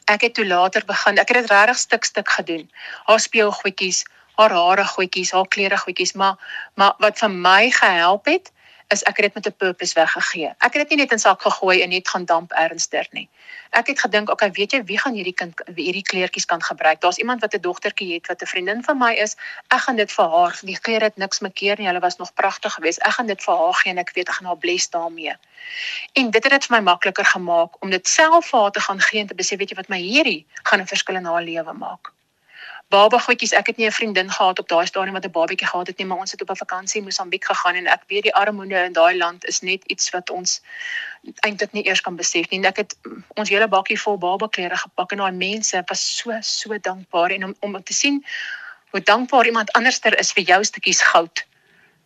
[0.05, 1.17] Ek het toe later begin.
[1.17, 2.71] Ek het dit regtig stuk stuk gedoen.
[3.05, 6.35] Haar speelgoedjies, haar hare goedjies, haar klere goedjies, maar
[6.75, 8.51] maar wat vir my gehelp het,
[8.91, 10.49] is ek het dit met 'n purpose weggegee.
[10.57, 13.29] Ek het dit nie net in sak gegooi en net gaan damp ernster nie.
[13.69, 17.01] Ek het gedink, okay, weet jy wie gaan hierdie kind hierdie kleertjies kan gebruik?
[17.01, 19.35] Daar's iemand wat 'n dogtertjie het wat 'n vriendin van my is.
[19.67, 20.59] Ek gaan dit vir haar.
[20.61, 21.87] Die klere het niks mekeer nie.
[21.87, 22.99] Hulle was nog pragtig geweest.
[22.99, 25.35] Ek gaan dit vir haar gee en ek weet ek gaan haar bless daarmee.
[26.13, 28.99] En dit het dit vir my makliker gemaak om dit self vir haar te gaan
[28.99, 31.73] gee en te besef, weet jy wat my hierdie gaan 'n verskil in haar lewe
[31.73, 32.11] maak
[32.91, 33.53] baba goedjies.
[33.55, 36.07] Ek het nie 'n vriendin gehad op daai stadium wat 'n babatjie gehad het nie,
[36.07, 39.17] maar ons het op 'n vakansie Mosambiek gegaan en ek weet die armoede in daai
[39.17, 40.61] land is net iets wat ons
[41.39, 42.59] eintlik nie eers kan besef nie.
[42.59, 42.95] En ek het
[43.35, 47.43] ons hele bakkie vol baba klere gepak en daai mense was so so dankbaar en
[47.43, 48.25] om om te sien
[48.89, 51.45] hoe dankbaar iemand anderster is vir jou stukkies goud.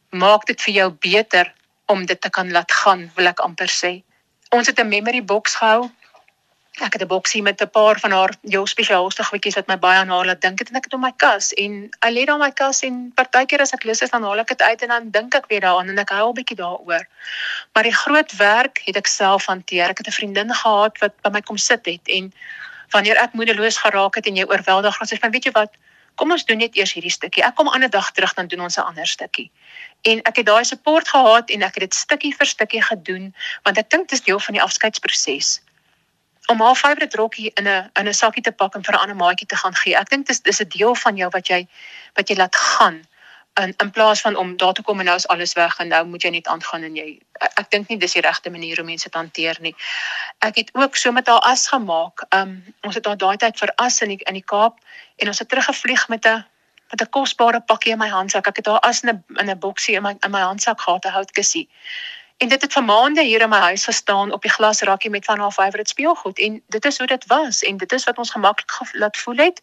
[0.10, 1.54] Maak dit vir jou beter
[1.86, 4.04] om dit te kan laat gaan, wil ek amper sê.
[4.50, 5.90] Ons het 'n memory box gehou
[6.84, 10.00] ek het 'n boksie met 'n paar van haar jou spesiaalste goedjies wat my baie
[10.00, 12.26] aan haar laat dink het en ek het hom in my kas en hy lê
[12.26, 14.82] daar in my kas en partykeer as ek lus is dan haal ek dit uit
[14.82, 17.08] en dan dink ek weer daaraan en ek huil 'n bietjie daaroor.
[17.74, 19.90] Maar die groot werk het ek self hanteer.
[19.90, 22.34] Ek het 'n vriendin gehad wat by my kom sit het en
[22.90, 25.72] wanneer ek moedeloos geraak het en jy oorweldig was, sê van weet jy wat,
[26.16, 27.44] kom ons doen net eers hierdie stukkie.
[27.44, 29.52] Ek kom 'n ander dag terug dan doen ons 'n ander stukkie.
[30.02, 33.34] En ek het daai support gehad en ek het dit stukkie vir stukkie gedoen
[33.64, 35.62] want ek dink dit is deel van die afskeidsproses
[36.48, 39.16] om haar favourite rokkie in 'n in 'n sakkie te pak en vir 'n ander
[39.16, 39.96] maatjie te gaan gee.
[39.96, 41.68] Ek dink dis dis 'n deel van jou wat jy
[42.14, 43.04] wat jy laat gaan
[43.62, 46.06] in in plaas van om daar te kom en nou is alles weg en nou
[46.06, 48.86] moet jy net aangaan en jy ek, ek dink nie dis die regte manier om
[48.86, 49.76] mense te hanteer nie.
[50.40, 52.26] Ek het ook so met haar as gemaak.
[52.36, 54.80] Um ons het haar daai tyd vir as in die in die Kaap
[55.16, 56.44] en ons het teruggevlieg met 'n
[56.92, 58.48] met 'n kosbare pakkie in my handsak.
[58.48, 61.06] Ek het haar as in 'n in 'n boksie in my in my handsak gehad,
[61.06, 61.70] 'n houtkussie.
[62.38, 65.40] En dit het vir maande hier in my huis gestaan op die glasrakkie met van
[65.40, 68.72] haar favourite speelgoed en dit is hoe dit was en dit is wat ons gemaklik
[68.92, 69.62] laat voel het.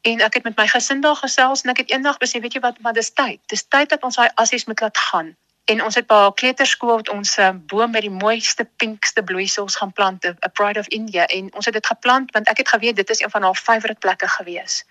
[0.00, 2.60] En ek het met my gesin daar gesels en ek het eendag besef, weet jy
[2.60, 3.40] wat, maar dis tyd.
[3.46, 5.36] Dis tyd dat ons daai assies moet laat gaan.
[5.64, 9.76] En ons het by haar kleuterskool ons 'n uh, boom met die mooiste pinkste bloeisels
[9.76, 12.96] gaan plant, 'n Pride of India en ons het dit geplant want ek het geweet
[12.96, 14.84] dit is een van haar favourite plekke gewees.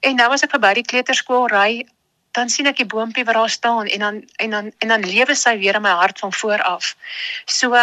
[0.00, 1.86] En nou as ek verby die kleuterskool ry,
[2.38, 5.34] dan sien ek die boontjie wat daar staan en dan en dan en dan lewe
[5.34, 6.94] sy weer in my hart van voor af.
[7.46, 7.74] So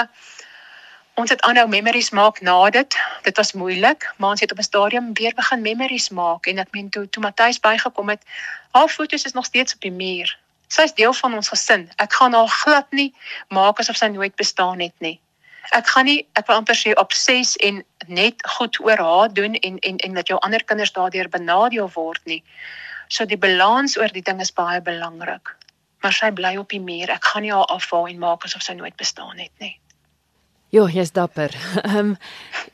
[1.16, 2.98] ons het aanhou memories maak na dit.
[3.28, 6.72] Dit was moeilik, maar ons het op 'n stadium weer begin memories maak en ek
[6.72, 8.24] meen toe toe Matthys bygekom het,
[8.72, 10.38] haar foto's is nog steeds op die muur.
[10.68, 11.90] Sy is deel van ons gesin.
[11.96, 13.14] Ek gaan haar glad nie
[13.48, 15.20] maak asof sy nooit bestaan het nie.
[15.72, 19.80] Ek gaan nie ek wil amper sê 6 en net goed oor haar doen en
[19.80, 22.44] en en dat jou ander kinders daardeur benadeel word nie.
[23.08, 25.56] So die balans oor die ding is baie belangrik.
[26.02, 27.10] Maar sy bly op die muur.
[27.10, 29.76] Ek gaan nie haar afhaal en maak asof sy nooit bestaan het nie.
[30.74, 31.54] Jo, jy's dapper.
[31.84, 32.14] Ehm um,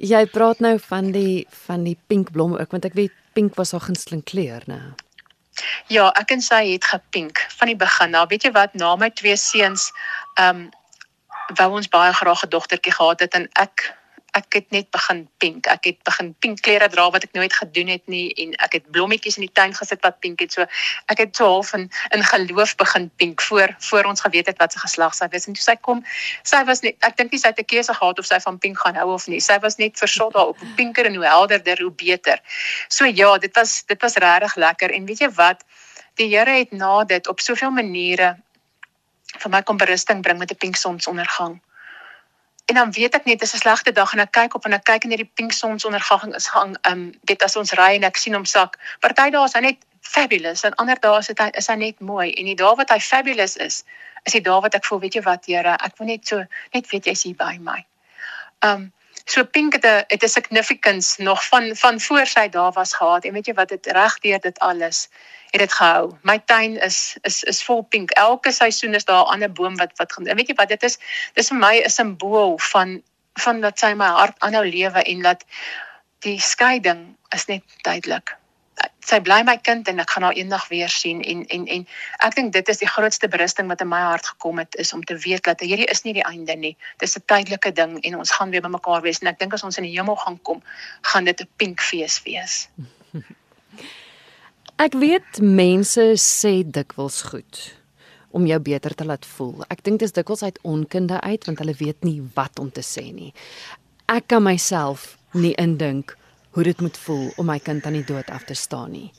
[0.01, 3.71] jy praat nou van die van die pink blom ook want ek weet pink was
[3.75, 4.79] haar gunsteling kleur, né?
[5.91, 8.15] Ja, ek en sy het gepink van die begin.
[8.15, 9.91] Nou, weet jy wat, na my twee seuns
[10.39, 10.69] ehm um,
[11.59, 13.91] wou ons baie graag 'n dogtertjie gehad het en ek
[14.31, 15.67] ek het net begin pink.
[15.67, 18.85] Ek het begin pink klere dra wat ek nooit gedoen het nie en ek het
[18.95, 20.53] blommetjies in die tuin gesit wat pink het.
[20.55, 20.63] So
[21.11, 24.71] ek het so half in in geloof begin pink voor voor ons geweet het wat
[24.71, 25.47] se geslag sy was.
[25.47, 26.03] En toe sy kom,
[26.47, 28.79] sy was net ek dink nie sy het 'n keuse gehad of sy van pink
[28.79, 29.39] gaan hou of nie.
[29.39, 30.59] Sy was net versot daarop.
[30.59, 32.39] Hoe pinker en hoe helderder, hoe beter.
[32.87, 35.63] So ja, dit was dit was regtig lekker en weet jy wat?
[36.15, 38.37] Die Here het na dit op soveel maniere
[39.39, 41.59] vir my kom berusting bring met 'n pink sonsondergang.
[42.71, 44.83] En dan weet ek net dis 'n slegte dag en ek kyk op en ek
[44.87, 48.33] kyk in hierdie pink sonsondergang is hang um dit as ons ry en ek sien
[48.33, 48.77] hom sak.
[49.03, 52.31] Party dae is hy net fabulous en ander dae is dit is hy net mooi
[52.31, 53.83] en die dae wat hy fabulous is,
[54.23, 56.87] is die dae wat ek voel weet jy wat Here, ek wil net so net
[56.93, 57.83] weet jy's hier by my.
[58.61, 58.93] Um
[59.25, 63.25] so pink het 'n het 'n significance nog van van voor sy daar was gehad
[63.25, 65.09] en weet jy wat dit regdeur dit alles
[65.51, 66.15] het dit gehou.
[66.21, 68.11] My tuin is is is vol pink.
[68.11, 70.23] Elke seisoen is daar 'n ander boom wat wat gaan.
[70.23, 70.97] Weet jy wat dit is?
[71.33, 73.01] Dis vir my 'n simbool van
[73.33, 75.43] van dat sy my hart aanhou lewe en dat
[76.19, 78.40] die skeiding is net tydelik.
[79.05, 81.87] Sy bly my kind en ek gaan haar eendag weer sien en en en
[82.27, 85.03] ek dink dit is die grootste berusting wat in my hart gekom het is om
[85.03, 86.77] te weet dat hierdie is nie die einde nie.
[86.97, 89.63] Dis 'n tydelike ding en ons gaan weer by mekaar wees en ek dink as
[89.63, 90.61] ons in die hemel gaan kom,
[91.01, 92.69] gaan dit 'n pink fees wees.
[94.81, 97.57] Ek weet mense sê dikwels goed
[98.31, 99.61] om jou beter te laat voel.
[99.69, 103.03] Ek dink dis dikwels uit onkunde uit want hulle weet nie wat om te sê
[103.13, 103.33] nie.
[104.09, 106.15] Ek kan myself nie indink
[106.51, 109.11] hoe dit moet voel om my kind aan die dood af te staan nie.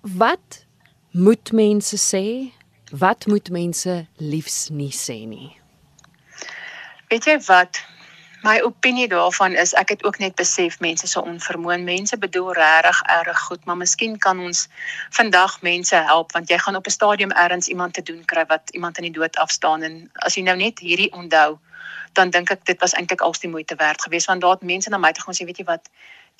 [0.00, 0.64] Wat
[1.10, 2.52] moet mense sê?
[2.90, 5.50] Wat moet mense liefs nie sê nie?
[7.08, 7.82] Weet jy wat?
[8.46, 11.80] My opinie daarvan is ek het ook net besef mense se onvermoë.
[11.82, 14.66] Mense bedoel regtig erg goed, maar miskien kan ons
[15.10, 18.70] vandag mense help want jy gaan op 'n stadium ergens iemand te doen kry wat
[18.70, 21.58] iemand aan die dood afstaan en as jy nou net hierdie onthou,
[22.12, 24.90] dan dink ek dit was eintlik als die moeite werd geweest want daar het mense
[24.90, 25.90] na my toe gaan sê, weet jy wat,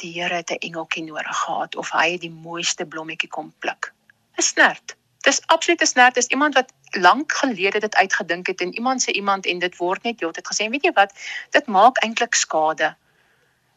[0.03, 3.93] die Here het 'n engeltjie nodig gehad of hy het die mooiste blommetjie kom pluk.
[4.37, 4.97] Dis nerd.
[5.21, 9.13] Dis absoluut 'n snert is iemand wat lank gelede dit uitgedink het en iemand sê
[9.13, 11.13] iemand en dit word net heeltyd gesê weet jy wat
[11.51, 12.95] dit maak eintlik skade.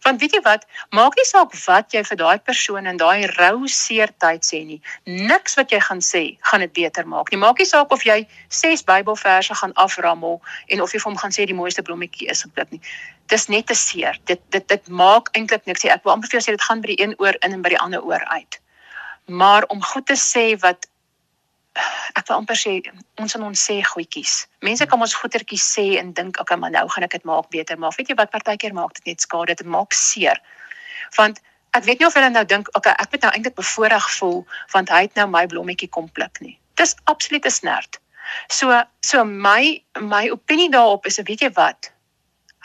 [0.07, 3.67] Want weet jy wat maak nie saak wat jy vir daai persoon in daai rou
[3.67, 4.79] seer tyd sê nie.
[5.05, 7.39] Niks wat jy gaan sê gaan dit beter maak nie.
[7.41, 11.35] Maak nie saak of jy ses Bybelverse gaan aframmel en of jy vir hom gaan
[11.35, 12.81] sê die mooiste blommetjie is gepluk nie.
[13.29, 14.17] Dis net te seer.
[14.25, 15.91] Dit dit dit maak eintlik niks nie.
[15.91, 17.75] Ek wil amper vir jou sê dit gaan by die een oor in en by
[17.75, 18.62] die ander oor uit.
[19.27, 20.88] Maar om goed te sê wat
[22.19, 22.79] ek wil amper sê
[23.21, 24.47] ons en ons sê goedjies.
[24.65, 27.79] Mense kan ons goetertjies sê en dink okay, maar nou gaan ek dit maak beter,
[27.79, 30.41] maar weet jy wat partykeer maak dit net skade, dit maak seer.
[31.17, 31.41] Want
[31.77, 34.41] ek weet nie of hulle nou dink okay, ek moet nou eintlik bevoorreg voel
[34.73, 36.57] want hy het nou my blommetjie kom pluk nie.
[36.81, 37.99] Dis absoluut 'n snert.
[38.49, 41.91] So so my my opinie daarop is, weet jy wat?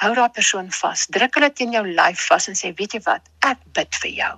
[0.03, 1.07] Hou daai persoon vas.
[1.07, 3.23] Druk hulle teen jou lyf vas en sê, weet jy wat?
[3.47, 4.35] Ek bid vir jou.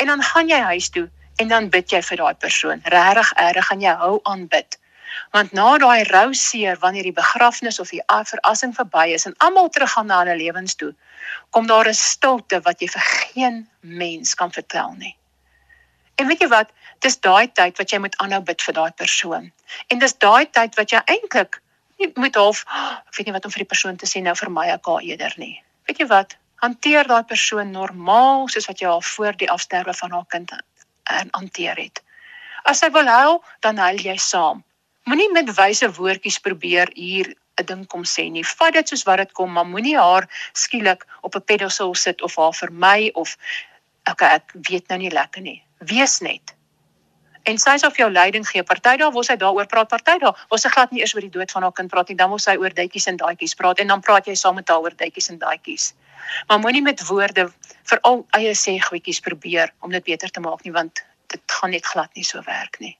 [0.00, 2.82] En dan gaan jy huis toe en dan bid jy vir daai persoon.
[2.94, 4.78] Regtig erg gaan jy hou aan bid.
[5.34, 9.68] Want na daai rou seer wanneer die begrafnis of die verassing verby is en almal
[9.68, 10.94] teruggaan na hulle lewens toe,
[11.50, 15.16] kom daar 'n stilte wat jy vir geen mens kan vertel nie.
[16.14, 16.70] En weet jy wat?
[16.98, 19.52] Dis daai tyd wat jy moet aanhou bid vir daai persoon.
[19.88, 21.60] En dis daai tyd wat jy eintlik
[21.98, 22.64] nie moet half,
[23.08, 25.34] ek weet nie wat om vir die persoon te sê nou vir my ek eerder
[25.36, 25.62] nie.
[25.86, 26.36] Weet jy wat?
[26.62, 30.62] Hanteer daai persoon normaal soos wat jy haar voor die afsterwe van haar kind en
[31.30, 32.02] hanteer het.
[32.64, 34.64] As sy wil huil, dan huil jy saam.
[35.04, 38.44] Moenie met wyse woordjies probeer hier 'n ding kom sê nie.
[38.44, 42.36] Vat dit soos wat dit kom, maar moenie haar skielik op 'n pedestal sit of
[42.36, 43.36] haar vermy of
[44.10, 45.62] okay, ek weet nou nie lekker nie.
[45.78, 46.54] Wees net.
[47.44, 48.62] En sal vir jou leiding gee.
[48.62, 51.30] Party daar waar sy daaroor praat, party daar waar sy glad nie eers oor die
[51.30, 53.86] dood van haar kind praat nie, dan moet sy oor dytjies en daadjies praat en
[53.86, 55.92] dan praat jy saam met haar oor dytjies en daadjies.
[56.46, 60.72] Maar moenie met woorde veral eie sê goedjies probeer om dit beter te maak nie
[60.72, 62.96] want dit gaan net glad nie so werk nie.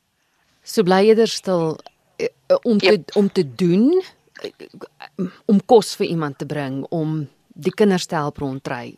[0.62, 1.78] So bly eerder stil
[2.16, 2.28] eh,
[2.62, 3.16] om te yep.
[3.16, 4.02] om te doen
[4.42, 4.50] eh,
[5.46, 8.94] om kos vir iemand te bring om die kinders te help rondry.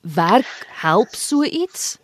[0.00, 1.98] Werk help so iets?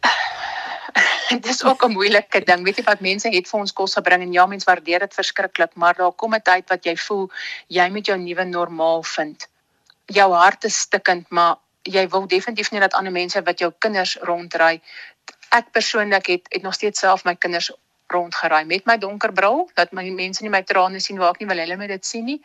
[1.28, 2.64] dit is ook 'n moeilike ding.
[2.64, 5.74] Weet jy wat mense het vir ons kos gebring en ja, mense waardeer dit verskriklik,
[5.74, 7.30] maar daar kom 'n tyd wat jy voel
[7.66, 9.48] jy moet jou nuwe normaal vind.
[10.10, 11.56] Jou hart is stikkend, maar
[11.88, 14.80] jy wil definitief nie dat ander mense wat jou kinders rondry.
[15.54, 17.70] Ek persoonlik het het nog steeds self my kinders
[18.10, 21.48] rondgeraai met my donker bril dat my mense nie my trane sien waar ek nie
[21.50, 22.38] wil hulle moet dit sien nie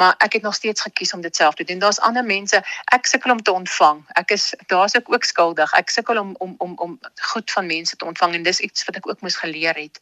[0.00, 1.78] maar ek het nog steeds gekies om dit self te doen.
[1.82, 2.62] Daar's ander mense
[2.96, 4.02] ek sukkel om te ontvang.
[4.18, 5.72] Ek is daar's ek ook skuldig.
[5.78, 6.98] Ek sukkel om om om om
[7.32, 10.00] goed van mense te ontvang en dis iets wat ek ook moes geleer het.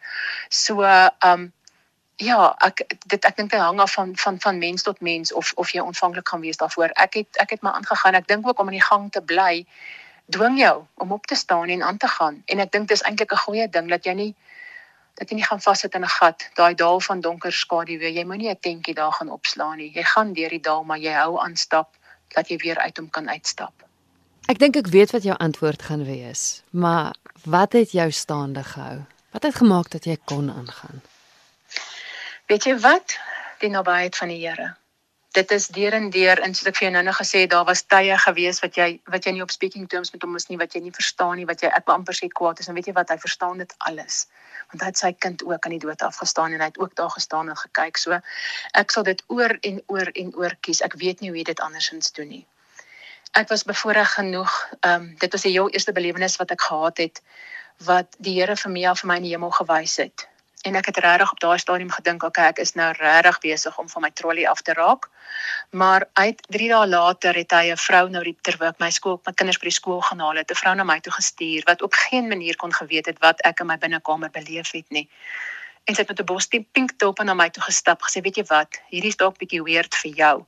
[0.49, 0.85] So
[1.27, 1.51] um
[2.21, 5.53] ja ek dit ek dink dit hang af van van van mens tot mens of
[5.57, 8.61] of jy ontvanklik gaan wees daarvoor ek het ek het maar aangegaan ek dink ook
[8.61, 9.65] om in die gang te bly
[10.31, 13.33] dwing jou om op te staan en aan te gaan en ek dink dis eintlik
[13.33, 14.35] 'n goeie ding dat jy nie
[15.21, 18.13] dat jy nie gaan vassit in 'n gat, daai dal van donker skaduwee.
[18.13, 19.93] Jy moenie 'n tentjie daar gaan opslaan nie.
[19.95, 21.97] Jy gaan deur die dal, maar jy hou aan stap
[22.35, 23.73] dat jy weer uit hom kan uitstap.
[24.49, 29.05] Ek dink ek weet wat jou antwoord gaan wees, maar wat het jou staande gehou?
[29.31, 31.03] Wat het gemaak dat jy kon aangaan?
[32.51, 33.13] Weet jy wat?
[33.63, 34.73] Die nabyheid van die Here.
[35.39, 37.85] Dit is deur en deur en soos ek vir jou nou-nou gesê het daar was
[37.87, 40.73] tye gewees wat jy wat jy nie op speaking terms met hom is nie wat
[40.75, 42.67] jy nie verstaan nie wat jy ek amper sê kwaad is.
[42.67, 43.13] En weet jy wat?
[43.15, 44.25] Hy verstaan dit alles.
[44.73, 47.13] Want hy het sy kind ook aan die dood afgestaan en hy het ook daar
[47.15, 48.03] gestaan en gekyk.
[48.03, 48.19] So
[48.83, 50.83] ek sal dit oor en oor en oor kies.
[50.83, 52.43] Ek weet nie hoe dit andersins doen nie.
[53.39, 54.59] Ek was bevoorreg genoeg
[54.91, 57.23] um, dit was die heel eerste belewenis wat ek gehad het
[57.87, 60.27] wat die Here vir my af vir my in die hemel gewys het
[60.63, 63.89] en ek het regtig op daai stadium gedink okay ek is nou regtig besig om
[63.89, 65.09] van my trolley af te raak.
[65.71, 69.33] Maar uit 3 dae later het hy 'n vrou nou terwyl ek my skool my
[69.33, 71.95] kinders by die skool gaan haal het 'n vrou na my toe gestuur wat op
[71.95, 75.09] geen manier kon geweet het wat ek in my binnekamer beleef het nie.
[75.85, 78.45] En sy het met 'n bos pink tulpe na my toe gestap gesê weet jy
[78.45, 78.81] wat?
[78.91, 80.47] Hierdie is dalk bietjie weird vir jou.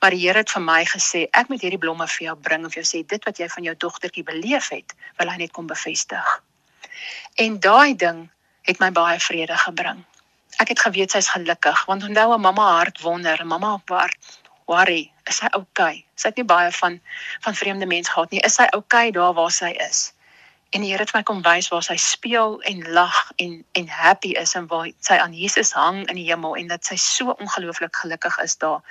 [0.00, 2.74] Maar die Here het vir my gesê ek moet hierdie blomme vir jou bring of
[2.74, 6.42] jy sê dit wat jy van jou dogtertjie beleef het wil hy net kom bevestig.
[7.34, 8.30] En daai ding
[8.66, 10.04] het my baie vrede gebring.
[10.62, 15.36] Ek het geweet sy's gelukkig want onthou 'n mamma hart wonder, mamma hart worry, is
[15.36, 16.04] sy okay?
[16.14, 17.00] Sy het nie baie van
[17.40, 18.40] van vreemde mense gehad nie.
[18.40, 20.12] Is sy okay daar waar sy is?
[20.74, 24.34] En die Here het my kom wys waar sy speel en lag en en happy
[24.40, 27.96] is en waar sy aan Jesus hang in die hemel en dat sy so ongelooflik
[27.96, 28.82] gelukkig is daar.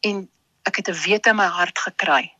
[0.00, 0.28] En
[0.68, 2.32] ek het 'n wete in my hart gekry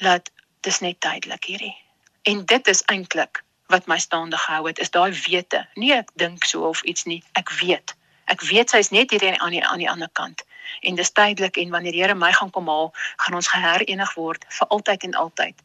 [0.00, 1.76] dat dis net tydelik hierdie.
[2.22, 3.42] En dit is eintlik
[3.72, 5.64] wat my staande gehou het is daai wete.
[5.74, 7.96] Nie ek dink so of iets nie, ek weet.
[8.30, 10.44] Ek weet sy's net hier aan die aan die ander kant.
[10.80, 14.44] En dis tydelik en wanneer die Here my gaan kom haal, gaan ons geherenig word
[14.48, 15.62] vir altyd en altyd.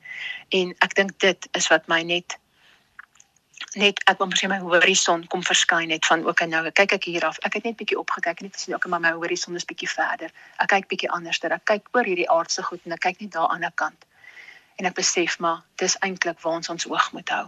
[0.49, 2.37] En ek dink dit is wat my net
[3.77, 7.25] net ek wil presies my horison kom verskyn het van ook nou kyk ek hier
[7.25, 7.37] af.
[7.45, 10.33] Ek het net bietjie opgekyk en net gesien ook maar my horison is bietjie verder.
[10.61, 11.53] Ek kyk bietjie anders ter.
[11.53, 14.05] Ek kyk oor hierdie aardse goed en ek kyk net daar aan die ander kant.
[14.77, 17.47] En ek besef maar dis eintlik waar ons ons oog moet hou.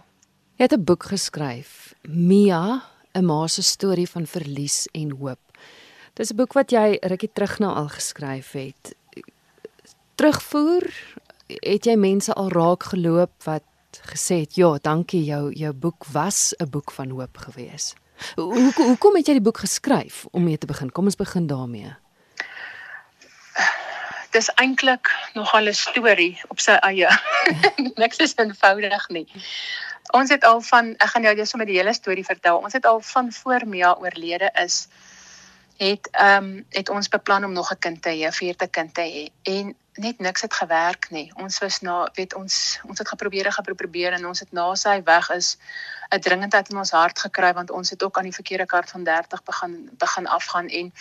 [0.60, 2.82] Jy het 'n boek geskryf, Mia,
[3.14, 5.40] 'n ma se storie van verlies en hoop.
[6.14, 8.94] Dis 'n boek wat jy rukkie terug nou al geskryf het.
[10.14, 10.84] Terugvoer,
[11.46, 13.62] het jy mense al raak geloop wat
[14.04, 17.94] gesê het, "Ja, dankie, jou jou boek was 'n boek van hoop gewees."
[18.34, 20.92] Hoe hoekom het jy die boek geskryf om mee te begin?
[20.92, 21.96] Kom ons begin daarmee.
[24.30, 27.08] Dis eintlik nogal 'n storie op sy eie.
[28.02, 29.26] Niks is eenvoudig nie.
[30.12, 32.58] Ons het al van ek gaan jou net sommer die hele storie vertel.
[32.58, 34.86] Ons het al van voor Mia oorlede is
[35.80, 38.94] het ehm um, het ons beplan om nog 'n kind te hê, 'n vierde kind
[38.94, 41.32] te hê en net niks het gewerk nie.
[41.34, 45.02] Ons was na weet ons ons het geprobeer en geprobeer en ons het na sy
[45.04, 45.56] weg is
[46.10, 49.04] 'n dringendheid in ons hart gekry want ons het ook aan die verkeerde kaart van
[49.04, 50.92] 30 begin begin afgaan en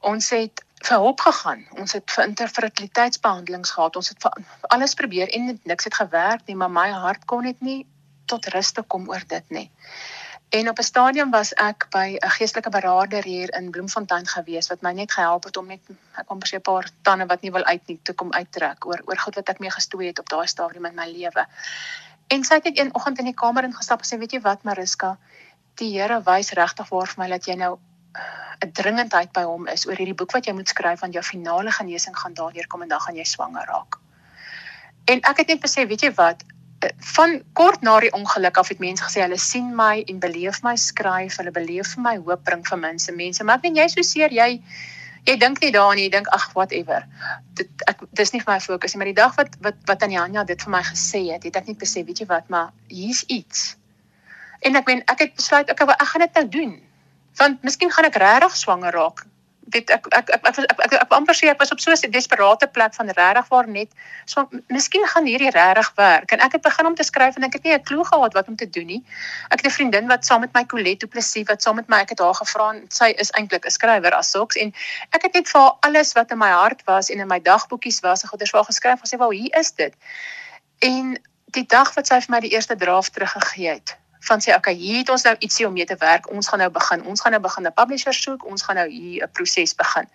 [0.00, 1.66] ons het vir hulp gegaan.
[1.70, 3.96] Ons het vir infertiliteitsbehandelings gehad.
[3.96, 4.28] Ons het
[4.60, 7.86] alles probeer en niks het gewerk nie, maar my hart kon dit nie
[8.28, 9.70] tot rus te kom oor dit nie.
[10.48, 14.80] En op 'n stadium was ek by 'n geestelike beraader hier in Bloemfontein gewees wat
[14.80, 15.80] my net gehelp het om net
[16.16, 19.02] ek kom presies 'n paar tande wat nie wil uit nie te kom uittrek oor
[19.04, 21.46] oor goed wat ek mee gestoei het op daai stadium in my lewe.
[22.28, 24.62] En sy het net een oggend in die kamer ingestap en sê weet jy wat
[24.62, 25.18] Mariska,
[25.74, 27.78] die Here wys regtig waar vir my dat jy nou
[28.16, 28.20] uh,
[28.66, 31.72] 'n dringendheid by hom is oor hierdie boek wat jy moet skryf want jou finale
[31.72, 33.98] genesing gaan daardeur kom en dan gaan jy swanger raak.
[35.04, 36.42] En ek het net besef, weet jy wat,
[37.14, 40.76] van kort na die ongeluk af het mense gesê hulle sien my en beleef my
[40.78, 43.44] skryf, hulle beleef vir my hoop bring vir mense, mense.
[43.44, 44.48] Maar ek weet jy so seer jy
[45.26, 47.04] jy dink nie daaraan nie, jy dink ag whatever.
[47.58, 50.44] Dit ek dis nie vir my fokus nie, maar die dag wat wat wat Anjanja
[50.48, 53.74] dit vir my gesê het, het ek net besef, weet jy wat, maar hier's iets.
[54.62, 56.78] En ek meen ek het besluit ek ek gaan dit nou doen.
[57.38, 59.26] Want miskien gaan ek regtig swanger raak
[59.72, 62.10] weet ek ek ek ek ek, ek, ek amper sê ek was op so 'n
[62.10, 63.90] desperate plek van regtig waar net
[64.24, 67.52] so miskien gaan hierdie regtig werk en ek het begin om te skryf en ek
[67.58, 69.02] het nie 'n klou gehad wat om te doen nie.
[69.50, 72.00] Ek het 'n vriendin wat saam met my Colette Du Plessis wat saam met my
[72.00, 74.72] ek het haar gevra en sy is eintlik 'n skrywer as sulks en
[75.12, 78.00] ek het net vir haar alles wat in my hart was en in my dagboekies
[78.00, 79.94] was, ek dit vir haar geskryf gesê, "Wel, hier is dit."
[80.78, 84.74] En die dag wat sy vir my die eerste draft teruggegee het, van sê okay,
[84.74, 86.30] hier het ons nou ietsie om mee te werk.
[86.30, 87.04] Ons gaan nou begin.
[87.04, 88.44] Ons gaan nou begin 'n publisher soek.
[88.44, 90.08] Ons gaan nou hier 'n proses begin.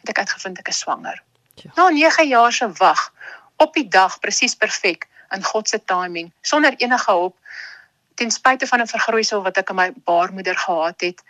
[0.00, 1.22] Het ek uitgevind ek is swanger.
[1.54, 1.70] Ja.
[1.74, 3.12] Na 9 jaar se wag
[3.56, 7.36] op die dag presies perfek in God se timing sonder enige hulp
[8.14, 11.22] ten spyte van 'n vergroeisel wat ek in my baarmoeder gehad het,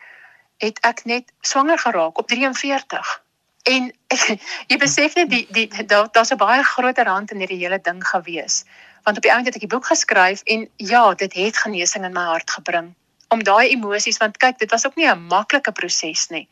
[0.59, 3.23] het ek net swanger geraak op 43.
[3.62, 3.93] En
[4.71, 8.07] jy besef net die die daar daar's 'n baie groter hand in hierdie hele ding
[8.07, 8.64] gewees
[9.05, 12.12] want op die einde het ek die boek geskryf en ja, dit het genesing in
[12.12, 12.94] my hart gebring
[13.30, 16.48] om daai emosies want kyk, dit was ook nie 'n maklike proses nie.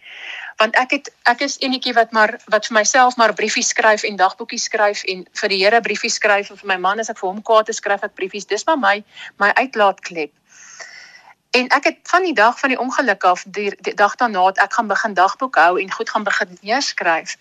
[0.56, 4.16] Want ek het ek is enetjie wat maar wat vir myself maar briefies skryf en
[4.16, 7.28] dagboekies skryf en vir die Here briefies skryf en vir my man as ek vir
[7.28, 8.46] hom kaarte skryf ek briefies.
[8.46, 9.04] Dis maar my
[9.38, 10.30] my uitlaatklep.
[11.50, 14.58] En ek het van die dag van die ongeluk af die, die dag daarna het
[14.58, 17.36] ek gaan begin dagboek hou en goed gaan begin neerskryf.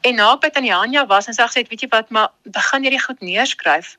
[0.00, 3.20] En na by Anja was en sy gesê, "Weet jy wat, maar begin jy goed
[3.20, 3.96] neerskryf."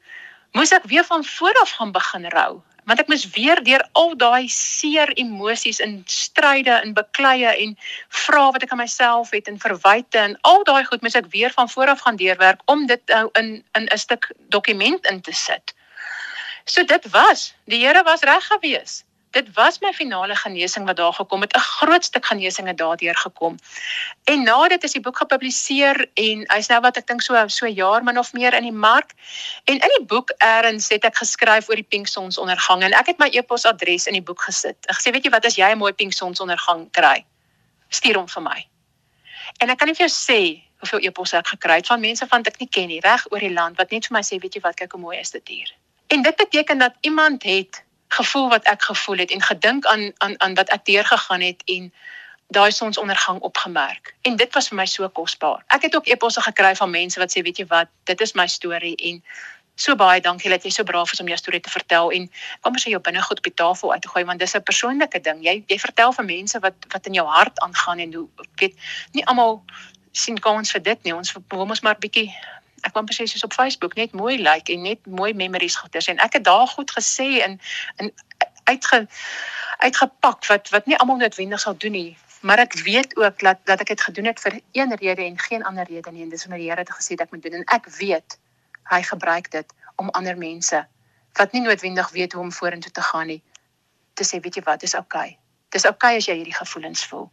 [0.58, 4.16] Moes ek weer van voor af gaan begin rou want ek moes weer deur al
[4.18, 7.76] daai seer emosies in stryde en bekleie en
[8.24, 11.54] vra wat ek aan myself het en verwyte en al daai goed moes ek weer
[11.56, 15.34] van voor af gaan deurwerk om dit nou in in 'n stuk dokument in te
[15.34, 15.76] sit.
[16.66, 21.14] So dit was, die Here was reg geweest dit was my finale genesing wat daar
[21.14, 21.56] gekom het.
[21.56, 23.58] 'n Groot stuk genesing het daardeur gekom.
[24.24, 27.68] En na dit is die boek gepubliseer en hy's nou wat ek dink so so
[27.68, 29.12] jaar min of meer in die mark.
[29.64, 33.20] En in die boek eers het ek geskryf oor die pink sonsondergang en ek het
[33.20, 34.78] my e-posadres in die boek gesit.
[34.86, 37.26] Ek sê weet jy wat as jy 'n mooi pink sonsondergang kry,
[37.90, 38.68] stuur hom vir my.
[39.58, 42.48] En ek kan nie vir jou sê hoeveel e-posse ek gekry het van mense wat
[42.48, 44.62] ek nie ken nie reg oor die land wat net vir my sê weet jy
[44.62, 45.70] wat kyk hoe mooi is dit hier.
[46.08, 50.36] En dit beteken dat iemand het gevoel wat ek gevoel het en gedink aan aan
[50.42, 51.92] aan wat ek deurgegaan het en
[52.52, 54.16] daai sonsondergang opgemerk.
[54.22, 55.64] En dit was vir my so kosbaar.
[55.68, 58.48] Ek het ook eposse gekry van mense wat sê, weet jy wat, dit is my
[58.48, 59.22] storie en
[59.80, 62.28] so baie dankie dat jy so braaf is om jou storie te vertel en
[62.62, 65.22] kom ons sê jou binnegoed op die tafel uit te gooi want dis 'n persoonlike
[65.22, 65.40] ding.
[65.44, 68.28] Jy jy vertel van mense wat wat in jou hart aangaan en hoe
[68.60, 68.76] weet
[69.14, 69.64] nie almal
[70.12, 71.16] sien kans vir dit nie.
[71.16, 72.36] Ons wil mos maar bietjie
[72.82, 76.08] ek wou presies soos op Facebook net mooi like en net mooi memories goeders.
[76.08, 77.60] En ek het daar goed gesê en
[77.98, 78.14] in
[78.64, 79.08] uitge
[79.78, 82.18] uitgepak wat wat nie almal noodwendig sal doen nie.
[82.42, 85.64] Maar ek weet ook dat dat ek dit gedoen het vir een rede en geen
[85.64, 86.24] ander rede nie.
[86.24, 87.62] En dis omdat die Here het gesê dat ek moet doen.
[87.62, 88.40] En ek weet
[88.90, 90.88] hy gebruik dit om ander mense
[91.34, 93.42] wat nie noodwendig weet hoe om vorentoe te gaan nie
[94.14, 94.80] te sê weet jy wat?
[94.80, 95.38] Dis oukei okay.
[95.70, 97.30] dis oukei okay as jy hierdie gevoelens voel.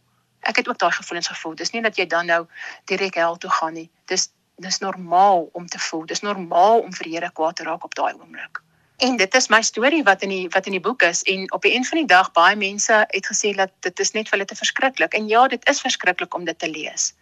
[0.47, 1.55] Ek het ook daai gevoelens gevoel.
[1.59, 2.45] Dis nie dat jy dan nou
[2.91, 3.89] direk hel toe gaan nie.
[4.07, 4.29] Dis
[4.61, 6.05] dis normaal om te voel.
[6.05, 8.61] Dis normaal om vir Here kwaad te raak op daai oomblik.
[8.99, 11.63] En dit is my storie wat in die wat in die boek is en op
[11.63, 14.49] die einde van die dag baie mense het gesê dat dit is net vir hulle
[14.49, 15.13] te verskriklik.
[15.13, 17.13] En ja, dit is verskriklik om dit te lees.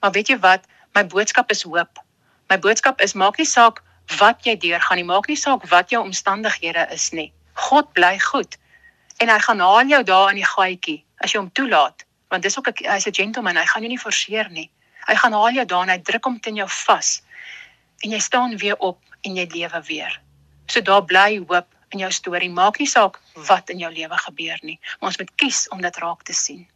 [0.00, 0.66] Maar weet jy wat?
[0.94, 2.02] My boodskap is hoop.
[2.50, 3.82] My boodskap is maak nie saak
[4.18, 7.30] wat jy deurgaan nie, maak nie saak wat jou omstandighede is nie.
[7.54, 8.58] God bly goed.
[9.22, 12.58] En hy gaan haal jou daar in die gaatjie as jy hom toelaat, want dis
[12.58, 14.70] ook 'n hy's 'n gentleman, hy gaan jou nie forceer nie.
[15.08, 17.22] Hy gaan haal jou daar en hy druk hom teen jou vas.
[18.04, 20.20] En jy staan weer op en jy lewe weer.
[20.66, 22.50] So daar bly hoop in jou storie.
[22.50, 25.96] Maak nie saak wat in jou lewe gebeur nie, maar ons moet kies om dit
[26.02, 26.66] raak te sien.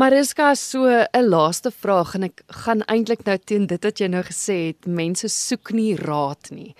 [0.00, 4.22] Mariska so 'n laaste vraag en ek gaan eintlik nou teen dit wat jy nou
[4.22, 6.74] gesê het, mense soek nie raad nie.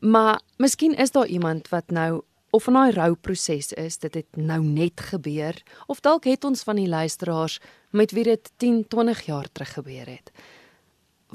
[0.00, 4.60] Maar miskien is daar iemand wat nou of in daai rouproses is, dit het nou
[4.62, 7.58] net gebeur of dalk het ons van die luisteraars
[7.90, 10.32] met wie dit 10, 20 jaar terug gebeur het.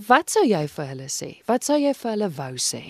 [0.08, 1.34] Wat sou jy vir hulle sê?
[1.46, 2.84] Wat sou jy vir hulle wou sê?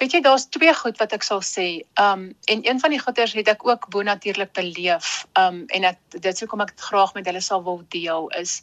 [0.00, 1.84] Weet jy, daar's twee goed wat ek sal sê.
[2.00, 5.26] Um en een van die goeters het ek ook bo natuurlik beleef.
[5.38, 8.62] Um en ek dit sou kom ek graag met hulle sal wil deel is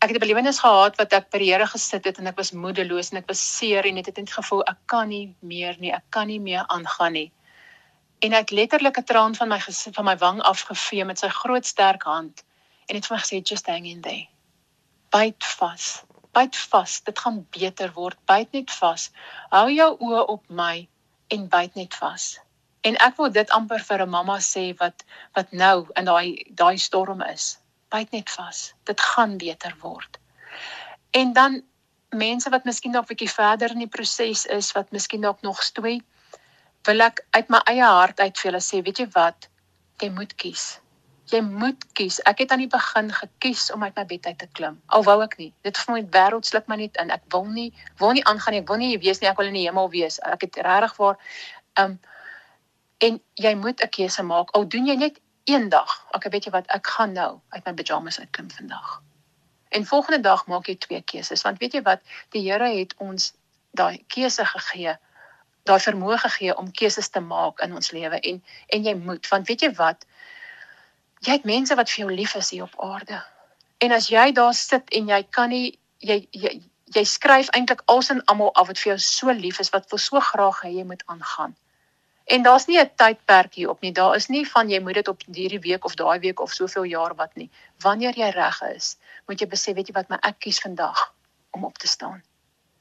[0.00, 2.52] ek het 'n belewenis gehad wat ek by die Here gesit het en ek was
[2.52, 5.92] moedeloos en ek was seer en het dit net gevoel ek kan nie meer nie,
[5.92, 7.32] ek kan nie meer aangaan nie
[8.20, 9.58] en hy het letterlik 'n traan van my
[9.92, 12.44] van my wang afgevee met sy groot sterk hand
[12.88, 14.28] en het vir my gesê just hang in there.
[15.10, 16.04] Byt vas.
[16.32, 17.00] byt vas.
[17.02, 18.18] Dit gaan beter word.
[18.24, 19.10] Byt net vas.
[19.50, 20.88] Hou jou oë op my
[21.28, 22.38] en byt net vas.
[22.80, 26.78] En ek wil dit amper vir 'n mamma sê wat wat nou in daai daai
[26.78, 27.58] storm is.
[27.90, 28.74] Byt net vas.
[28.84, 30.18] Dit gaan beter word.
[31.10, 31.62] En dan
[32.10, 35.62] mense wat miskien dalk 'n bietjie verder in die proses is, wat miskien dalk nog
[35.62, 36.00] stoei,
[36.86, 39.48] wil ek uit my eie hart uit vir hulle sê, weet jy wat?
[40.00, 40.80] Jy moet kies
[41.32, 42.18] jy moet kies.
[42.28, 44.78] Ek het aan die begin gekies om uit my bed uit te klim.
[44.94, 45.50] Al wou ek nie.
[45.66, 47.12] Dit vir my wêreld sluk my net in.
[47.14, 47.70] Ek wil nie
[48.02, 48.62] wil nie aangaan nie.
[48.64, 49.30] Ek wil nie wees nie.
[49.30, 50.20] Ek wil in die hemel wees.
[50.26, 51.18] Ek het regtig waar
[51.80, 51.98] um
[53.00, 54.50] en jy moet 'n keuse maak.
[54.54, 56.06] Al doen jy net een dag.
[56.16, 59.00] Ek weet jy wat, ek gaan nou uit my pyjamas uitklim vandag.
[59.70, 62.02] En volgende dag maak jy twee keuses want weet jy wat,
[62.34, 63.32] die Here het ons
[63.70, 64.96] daai keuse gegee
[65.68, 68.40] daai vermoë gegee om keuses te maak in ons lewe en
[68.74, 70.06] en jy moet want weet jy wat
[71.26, 73.20] jy het mense wat vir jou lief is hier op aarde.
[73.84, 76.60] En as jy daar sit en jy kan nie jy jy
[76.96, 80.00] jy skryf eintlik als en almal af wat vir jou so lief is wat wil
[80.02, 81.54] so graag hê jy moet aangaan.
[82.30, 83.92] En daar's nie 'n tydperk hier op nie.
[83.92, 86.84] Daar is nie van jy moet dit op hierdie week of daai week of soveel
[86.84, 87.50] jaar wat nie.
[87.82, 91.14] Wanneer jy reg is, moet jy besef, weet jy wat, my ek kies vandag
[91.50, 92.22] om op te staan.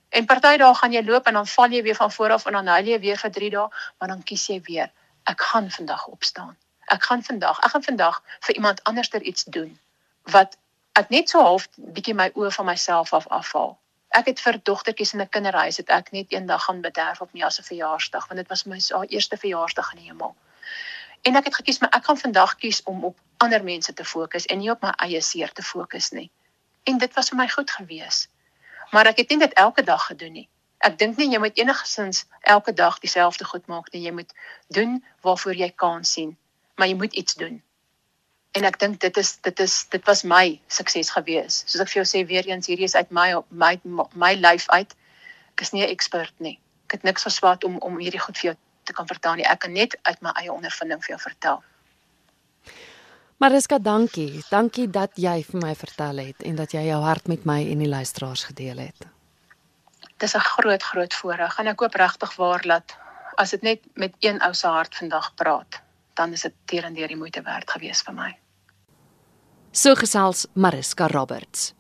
[0.10, 2.54] En party dae gaan jy loop en dan val jy weer van voor af en
[2.54, 3.68] dan huil jy weer vir 3 dae,
[4.00, 4.92] maar dan kies jy weer,
[5.24, 6.58] ek gaan vandag opstaan
[6.90, 9.78] ek gaan vandag, ek gaan vandag vir iemand anderster iets doen
[10.34, 10.58] wat
[11.00, 13.78] ek net so half bietjie my oë van myself af afhaal.
[14.18, 17.44] Ek het vir dogtertjies in 'n kinderhuis het ek net eendag gaan bederf op my
[17.44, 20.36] as 'n verjaarsdag want dit was my haar eerste verjaarsdag in die hemel.
[21.22, 24.46] En ek het gekies maar ek gaan vandag kies om op ander mense te fokus
[24.46, 26.32] en nie op my eie seer te fokus nie.
[26.84, 28.28] En dit was vir my goed gewees.
[28.92, 30.50] Maar ek het nie dit elke dag gedoen nie.
[30.78, 34.02] Ek dink nie jy moet enigsins elke dag dieselfde goed maak nie.
[34.02, 34.34] Jy moet
[34.68, 36.38] doen waarvoor jy kan sien
[36.80, 37.64] maar jy moet iets doen.
[38.58, 41.64] En ek dink dit is dit is dit was my sukses gewees.
[41.68, 43.76] Soos ek vir jou sê weer eens hierdie is uit my my
[44.14, 44.96] my lyf uit.
[45.54, 46.60] Ek is nie 'n ekspert nie.
[46.88, 49.46] Ek het niks geswaat om om hierdie goed vir jou te kan vertel nie.
[49.46, 51.64] Ek kan net uit my eie ondervinding vir jou vertel.
[53.40, 54.44] Mariska, dankie.
[54.50, 57.80] Dankie dat jy vir my vertel het en dat jy jou hart met my en
[57.80, 59.06] die luisteraars gedeel het.
[60.18, 62.98] Dis 'n groot groot voorreg en ek hoop regtig waar dat
[63.38, 65.80] as dit net met een ou se hart vandag praat,
[66.20, 68.30] dan is dit terendeer die moeite werd gewees vir my.
[69.72, 71.74] So gesels Mariska Roberts.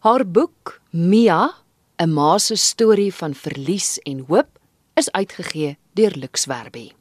[0.00, 1.54] Haar boek Mia,
[2.00, 4.58] 'n ma se storie van verlies en hoop,
[4.94, 6.92] is uitgegee deur Lux Werby.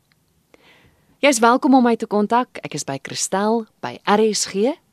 [1.19, 2.57] Jy is welkom om my te kontak.
[2.63, 4.89] Ek is by Christel by rsg.co.za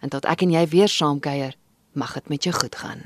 [0.00, 1.54] en tot ek en jy weer saamkuier,
[1.92, 3.02] mag dit met jou goed gaan.